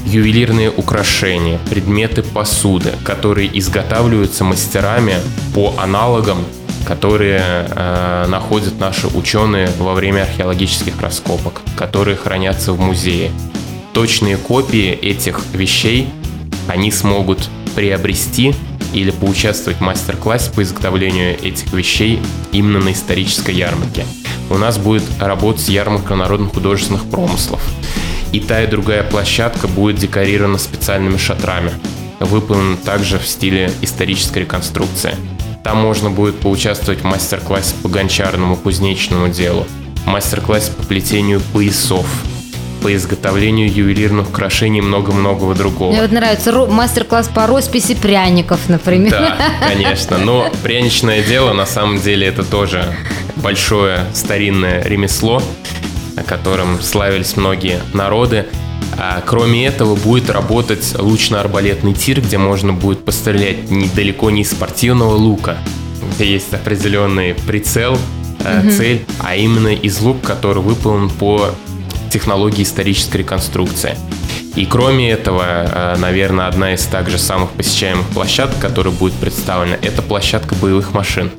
ювелирные 0.06 0.70
украшения, 0.70 1.60
предметы 1.70 2.24
посуды, 2.24 2.92
которые 3.06 3.58
изготавливаются 3.58 4.44
мастерами 4.44 5.16
по 5.54 5.76
аналогам, 5.78 6.40
которые 6.86 7.42
э, 7.42 8.26
находят 8.28 8.80
наши 8.80 9.08
ученые 9.08 9.70
во 9.78 9.94
время 9.94 10.24
археологических 10.24 11.00
раскопок, 11.02 11.62
которые 11.76 12.18
хранятся 12.18 12.74
в 12.74 12.80
музее. 12.80 13.32
Точные 13.94 14.38
копии 14.38 14.92
этих 14.92 15.42
вещей 15.54 16.10
они 16.68 16.92
смогут 16.92 17.50
приобрести 17.76 18.54
или 18.94 19.12
поучаствовать 19.12 19.80
в 19.80 19.82
мастер-классе 19.82 20.52
по 20.52 20.64
изготовлению 20.64 21.40
этих 21.42 21.72
вещей 21.74 22.22
именно 22.52 22.80
на 22.80 22.92
исторической 22.92 23.56
ярмарке. 23.56 24.06
У 24.50 24.58
нас 24.58 24.78
будет 24.78 25.04
работать 25.20 25.70
ярмарка 25.70 26.16
народных 26.16 26.54
художественных 26.54 27.10
промыслов. 27.10 27.62
И 28.32 28.40
та, 28.40 28.64
и 28.64 28.68
другая 28.68 29.04
площадка 29.04 29.68
будет 29.68 29.98
декорирована 29.98 30.58
специальными 30.58 31.18
шатрами, 31.18 31.72
выполнена 32.20 32.78
также 32.78 33.20
в 33.20 33.28
стиле 33.28 33.72
исторической 33.82 34.40
реконструкции. 34.40 35.16
Там 35.64 35.78
можно 35.78 36.10
будет 36.10 36.40
поучаствовать 36.40 37.02
в 37.02 37.04
мастер-классе 37.04 37.76
по 37.84 37.90
гончарному 37.90 38.56
кузнечному 38.56 39.30
делу, 39.30 39.66
мастер-классе 40.06 40.72
по 40.72 40.84
плетению 40.84 41.40
поясов, 41.54 42.06
по 42.82 42.94
изготовлению 42.96 43.72
ювелирных 43.72 44.30
украшений 44.30 44.80
и 44.80 44.82
много-многого 44.82 45.54
другого. 45.54 45.92
Мне 45.92 46.02
вот 46.02 46.12
нравится 46.12 46.52
мастер-класс 46.66 47.28
по 47.28 47.46
росписи 47.46 47.94
пряников, 47.94 48.70
например. 48.70 49.12
Да, 49.12 49.38
конечно. 49.68 50.18
Но 50.18 50.50
пряничное 50.64 51.22
дело, 51.22 51.54
на 51.54 51.68
самом 51.68 52.02
деле, 52.02 52.28
это 52.28 52.44
тоже 52.44 52.96
большое 53.36 54.06
старинное 54.14 54.84
ремесло, 54.84 55.44
о 56.18 56.24
котором 56.24 56.82
славились 56.82 57.38
многие 57.38 57.82
народы. 57.94 58.48
А 58.98 59.22
кроме 59.26 59.66
этого 59.66 59.96
будет 59.96 60.30
работать 60.30 60.96
лучно-арбалетный 60.98 61.94
тир, 61.94 62.22
где 62.22 62.38
можно 62.38 62.74
будет 62.74 63.04
пострелять 63.06 63.70
недалеко 63.70 64.30
не 64.30 64.42
из 64.42 64.52
спортивного 64.52 65.16
лука, 65.16 65.58
где 66.16 66.32
есть 66.32 66.54
определенный 66.54 67.34
прицел, 67.34 67.94
угу. 67.94 68.72
цель, 68.72 69.06
а 69.20 69.36
именно 69.36 69.70
из 69.70 70.00
лук, 70.02 70.22
который 70.22 70.62
выполнен 70.62 71.10
по 71.10 71.52
технологии 72.12 72.64
исторической 72.64 73.18
реконструкции. 73.18 73.98
И 74.56 74.66
кроме 74.66 75.12
этого, 75.12 75.44
э, 75.46 75.96
наверное, 75.98 76.48
одна 76.48 76.74
из 76.74 76.84
также 76.84 77.18
самых 77.18 77.52
посещаемых 77.52 78.06
площадок, 78.08 78.60
которая 78.60 78.94
будет 78.94 79.14
представлена, 79.14 79.78
это 79.82 80.02
площадка 80.02 80.56
боевых 80.56 80.94
машин. 80.94 81.32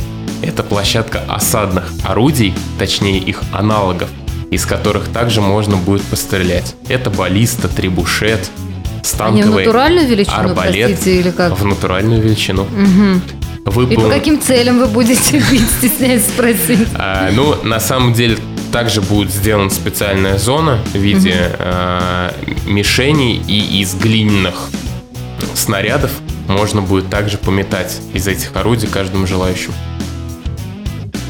Это 0.43 0.62
площадка 0.62 1.22
осадных 1.28 1.93
орудий, 2.05 2.55
точнее 2.78 3.18
их 3.18 3.43
аналогов, 3.53 4.09
из 4.53 4.67
которых 4.67 5.09
также 5.09 5.41
можно 5.41 5.79
будет 5.79 6.03
пострелять. 6.03 6.77
Это 6.87 7.09
баллиста, 7.09 7.69
трибушет, 7.69 8.51
станковый 9.03 9.43
Они 9.43 9.51
в 9.51 9.57
натуральную 9.57 10.07
величину, 10.07 10.37
арбалет. 10.37 10.89
Простите, 10.89 11.21
или 11.21 11.31
как? 11.31 11.59
В 11.59 11.65
натуральную 11.65 12.21
величину. 12.21 12.65
Угу. 12.65 13.73
Вы 13.73 13.85
И 13.95 13.97
по 13.97 14.11
каким 14.11 14.41
целям 14.43 14.79
вы 14.79 14.89
будете 14.89 15.39
бить, 15.51 15.71
стесняюсь 15.79 16.25
спросить? 16.25 16.87
А, 16.95 17.31
ну, 17.33 17.57
на 17.65 17.81
самом 17.81 18.13
деле, 18.13 18.37
также 18.73 19.01
будет 19.01 19.33
сделана 19.33 19.71
специальная 19.71 20.37
зона 20.37 20.79
в 20.93 20.99
виде 20.99 21.31
угу. 21.31 21.57
э, 21.61 22.31
мишеней 22.67 23.43
и 23.49 23.81
из 23.81 23.95
глиняных 23.95 24.69
снарядов 25.55 26.11
можно 26.47 26.83
будет 26.83 27.09
также 27.09 27.39
пометать 27.39 28.01
из 28.13 28.29
этих 28.29 28.55
орудий 28.55 28.89
каждому 28.89 29.27
желающему. 29.27 29.73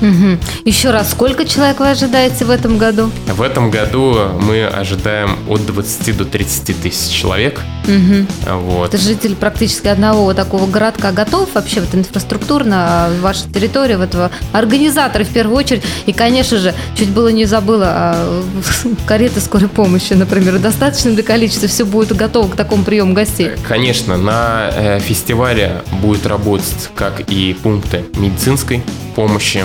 Угу. 0.02 0.38
Еще 0.64 0.90
раз, 0.90 1.12
сколько 1.12 1.44
человек 1.44 1.78
вы 1.78 1.90
ожидаете 1.90 2.44
в 2.44 2.50
этом 2.50 2.76
году? 2.76 3.10
В 3.28 3.40
этом 3.40 3.70
году 3.70 4.18
мы 4.40 4.66
ожидаем 4.66 5.38
от 5.48 5.64
20 5.64 6.16
до 6.16 6.24
30 6.24 6.82
тысяч 6.82 7.12
человек. 7.12 7.60
Угу. 7.84 8.56
Вот. 8.58 8.88
Это 8.88 8.98
житель 8.98 9.36
практически 9.36 9.86
одного 9.86 10.24
вот 10.24 10.36
такого 10.36 10.66
городка 10.66 11.12
готов 11.12 11.48
вообще 11.54 11.80
вот 11.80 11.94
инфраструктурно 11.94 12.76
а, 13.06 13.20
ваша 13.20 13.48
территория, 13.48 13.96
вот 13.96 14.14
организаторы 14.52 15.24
в 15.24 15.28
первую 15.28 15.56
очередь. 15.56 15.82
И, 16.06 16.12
конечно 16.12 16.58
же, 16.58 16.74
чуть 16.96 17.10
было 17.10 17.28
не 17.28 17.44
забыла, 17.44 17.86
а, 17.88 18.42
кареты 19.06 19.40
скорой 19.40 19.68
помощи, 19.68 20.12
например, 20.14 20.58
достаточно 20.58 21.12
для 21.12 21.22
количества, 21.22 21.68
все 21.68 21.84
будет 21.84 22.16
готово 22.16 22.48
к 22.48 22.56
такому 22.56 22.82
приему 22.84 23.14
гостей. 23.14 23.52
Конечно, 23.66 24.16
на 24.16 24.70
э, 24.74 25.00
фестивале 25.00 25.82
будет 26.00 26.26
работать 26.26 26.90
как 26.94 27.20
и 27.30 27.54
пункты 27.62 28.04
медицинской 28.16 28.82
помощи, 29.14 29.64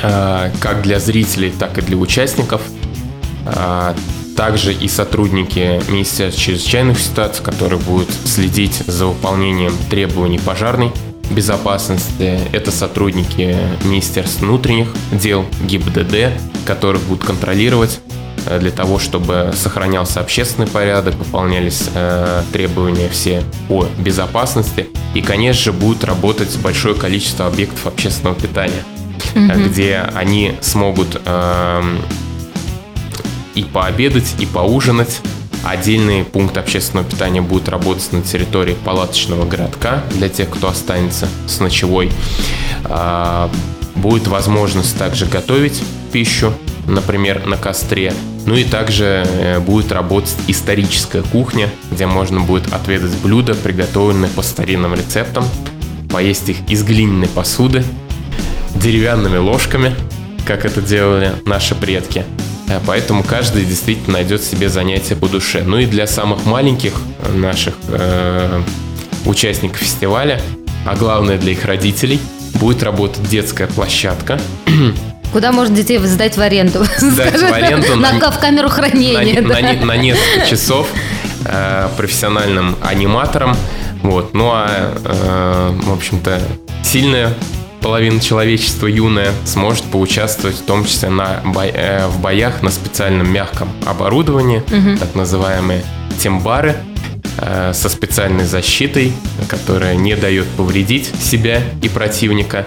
как 0.00 0.82
для 0.82 0.98
зрителей, 0.98 1.52
так 1.58 1.78
и 1.78 1.82
для 1.82 1.96
участников. 1.96 2.62
Э, 3.46 3.94
также 4.36 4.72
и 4.72 4.88
сотрудники 4.88 5.82
Министерства 5.90 6.42
чрезвычайных 6.42 6.98
ситуаций, 6.98 7.44
которые 7.44 7.78
будут 7.78 8.08
следить 8.24 8.82
за 8.86 9.06
выполнением 9.06 9.74
требований 9.90 10.38
пожарной 10.38 10.92
безопасности. 11.30 12.40
Это 12.52 12.70
сотрудники 12.70 13.56
Министерства 13.84 14.46
внутренних 14.46 14.88
дел, 15.12 15.44
ГИБДД, 15.66 16.40
которые 16.64 17.02
будут 17.02 17.24
контролировать 17.24 18.00
э, 18.46 18.58
для 18.58 18.70
того, 18.70 18.98
чтобы 18.98 19.52
сохранялся 19.54 20.20
общественный 20.20 20.68
порядок, 20.68 21.16
выполнялись 21.16 21.90
э, 21.94 22.42
требования 22.52 23.08
все 23.10 23.42
по 23.68 23.86
безопасности. 23.98 24.88
И, 25.14 25.20
конечно 25.20 25.64
же, 25.64 25.72
будет 25.72 26.04
работать 26.04 26.56
большое 26.58 26.94
количество 26.94 27.46
объектов 27.46 27.86
общественного 27.86 28.36
питания 28.36 28.84
угу. 29.34 29.68
где 29.68 29.98
они 30.14 30.56
смогут 30.60 31.20
э, 31.24 31.96
и 33.54 33.62
пообедать, 33.64 34.34
и 34.38 34.46
поужинать. 34.46 35.20
Отдельный 35.62 36.24
пункт 36.24 36.56
общественного 36.56 37.06
питания 37.06 37.42
будет 37.42 37.68
работать 37.68 38.12
на 38.12 38.22
территории 38.22 38.74
палаточного 38.84 39.44
городка 39.44 40.02
для 40.12 40.30
тех, 40.30 40.48
кто 40.48 40.68
останется 40.68 41.28
с 41.46 41.60
ночевой. 41.60 42.10
А, 42.84 43.50
будет 43.94 44.26
возможность 44.26 44.96
также 44.96 45.26
готовить 45.26 45.82
пищу, 46.12 46.54
например, 46.86 47.46
на 47.46 47.56
костре. 47.56 48.14
Ну 48.46 48.54
и 48.54 48.64
также 48.64 49.26
э, 49.26 49.60
будет 49.60 49.92
работать 49.92 50.34
историческая 50.48 51.22
кухня, 51.22 51.68
где 51.90 52.06
можно 52.06 52.40
будет 52.40 52.72
отведать 52.72 53.14
блюда, 53.18 53.54
приготовленные 53.54 54.30
по 54.30 54.40
старинным 54.40 54.94
рецептам, 54.94 55.44
поесть 56.10 56.48
их 56.48 56.56
из 56.68 56.82
глиняной 56.82 57.28
посуды, 57.28 57.84
деревянными 58.76 59.36
ложками, 59.36 59.94
как 60.46 60.64
это 60.64 60.80
делали 60.80 61.32
наши 61.44 61.74
предки. 61.74 62.24
Э, 62.68 62.80
поэтому 62.86 63.22
каждый 63.22 63.64
действительно 63.64 64.14
найдет 64.14 64.42
себе 64.42 64.68
занятие 64.68 65.16
по 65.16 65.28
душе. 65.28 65.62
Ну 65.64 65.78
и 65.78 65.86
для 65.86 66.06
самых 66.06 66.46
маленьких 66.46 66.94
наших 67.34 67.74
э, 67.88 68.62
участников 69.26 69.78
фестиваля, 69.78 70.40
а 70.86 70.96
главное 70.96 71.38
для 71.38 71.52
их 71.52 71.64
родителей, 71.64 72.20
будет 72.54 72.82
работать 72.82 73.28
детская 73.28 73.66
площадка. 73.66 74.40
Куда 75.32 75.52
можно 75.52 75.76
детей 75.76 75.98
сдать 75.98 76.36
в 76.36 76.40
аренду? 76.40 76.84
Сдать 76.98 77.40
в 77.40 77.52
аренду 77.52 77.96
на, 77.96 78.12
на, 78.12 78.30
в 78.30 78.40
камеру 78.40 78.68
хранения. 78.68 79.40
На, 79.40 79.48
да. 79.48 79.60
на, 79.60 79.86
на 79.86 79.96
несколько 79.96 80.46
часов 80.46 80.88
э, 81.44 81.88
профессиональным 81.96 82.76
аниматором. 82.82 83.56
Вот. 84.02 84.34
Ну 84.34 84.50
а, 84.52 84.92
э, 85.04 85.70
в 85.84 85.92
общем-то, 85.92 86.40
сильная 86.82 87.32
половина 87.80 88.20
человечества 88.20 88.86
юная 88.86 89.32
сможет 89.44 89.84
поучаствовать 89.84 90.56
в 90.56 90.64
том 90.64 90.84
числе 90.84 91.10
на 91.10 91.40
бо- 91.44 91.64
э, 91.64 92.06
в 92.06 92.20
боях 92.20 92.62
на 92.62 92.70
специальном 92.70 93.32
мягком 93.32 93.70
оборудовании, 93.86 94.58
угу. 94.58 94.98
так 94.98 95.14
называемые 95.14 95.82
тембары 96.22 96.76
э, 97.38 97.72
со 97.74 97.88
специальной 97.88 98.44
защитой, 98.44 99.12
которая 99.48 99.96
не 99.96 100.14
дает 100.16 100.46
повредить 100.48 101.10
себя 101.20 101.62
и 101.82 101.88
противника. 101.88 102.66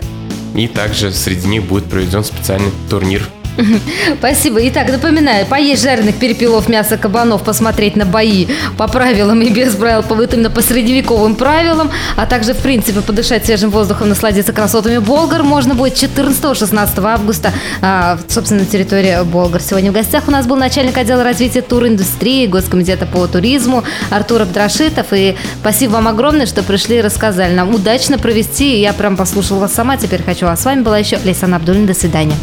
И 0.55 0.67
также 0.67 1.11
среди 1.11 1.47
них 1.47 1.63
будет 1.63 1.85
проведен 1.85 2.23
специальный 2.23 2.71
турнир 2.89 3.23
Спасибо. 4.19 4.59
Итак, 4.67 4.89
напоминаю, 4.89 5.45
поесть 5.45 5.83
жареных 5.83 6.15
перепелов, 6.15 6.69
мяса 6.69 6.97
кабанов, 6.97 7.43
посмотреть 7.43 7.95
на 7.95 8.05
бои 8.05 8.47
по 8.77 8.87
правилам 8.87 9.41
и 9.41 9.49
без 9.49 9.75
правил, 9.75 10.03
по, 10.03 10.15
вот 10.15 10.33
именно 10.33 10.49
по 10.49 10.61
средневековым 10.61 11.35
правилам, 11.35 11.91
а 12.15 12.25
также, 12.25 12.53
в 12.53 12.57
принципе, 12.57 13.01
подышать 13.01 13.45
свежим 13.45 13.69
воздухом, 13.69 14.09
насладиться 14.09 14.53
красотами 14.53 14.97
Болгар 14.97 15.43
можно 15.43 15.75
будет 15.75 15.93
14-16 15.93 17.05
августа, 17.05 17.51
а, 17.81 18.17
собственно, 18.27 18.61
на 18.61 18.65
территории 18.65 19.23
Болгар. 19.23 19.61
Сегодня 19.61 19.91
в 19.91 19.93
гостях 19.93 20.27
у 20.27 20.31
нас 20.31 20.45
был 20.45 20.55
начальник 20.55 20.97
отдела 20.97 21.23
развития 21.23 21.61
туриндустрии 21.61 22.47
Госкомитета 22.47 23.05
по 23.05 23.27
туризму 23.27 23.83
Артур 24.09 24.43
Абдрашитов. 24.43 25.07
И 25.11 25.35
спасибо 25.59 25.93
вам 25.93 26.07
огромное, 26.07 26.45
что 26.45 26.63
пришли 26.63 26.97
и 26.97 27.01
рассказали 27.01 27.53
нам. 27.53 27.73
Удачно 27.73 28.17
провести. 28.17 28.79
Я 28.79 28.93
прям 28.93 29.17
послушала 29.17 29.59
вас 29.59 29.73
сама, 29.73 29.97
теперь 29.97 30.23
хочу. 30.23 30.47
А 30.47 30.55
с 30.55 30.65
вами 30.65 30.81
была 30.81 30.97
еще 30.97 31.19
Лейсан 31.23 31.53
Абдулин. 31.53 31.85
До 31.85 31.93
свидания. 31.93 32.35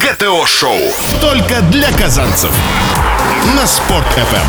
ГТО-шоу. 0.00 0.78
Только 1.20 1.60
для 1.62 1.90
казанцев. 1.92 2.50
На 3.54 3.66
Спорт-ФМ. 3.66 4.46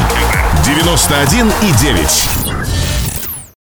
91,9. 0.64 2.47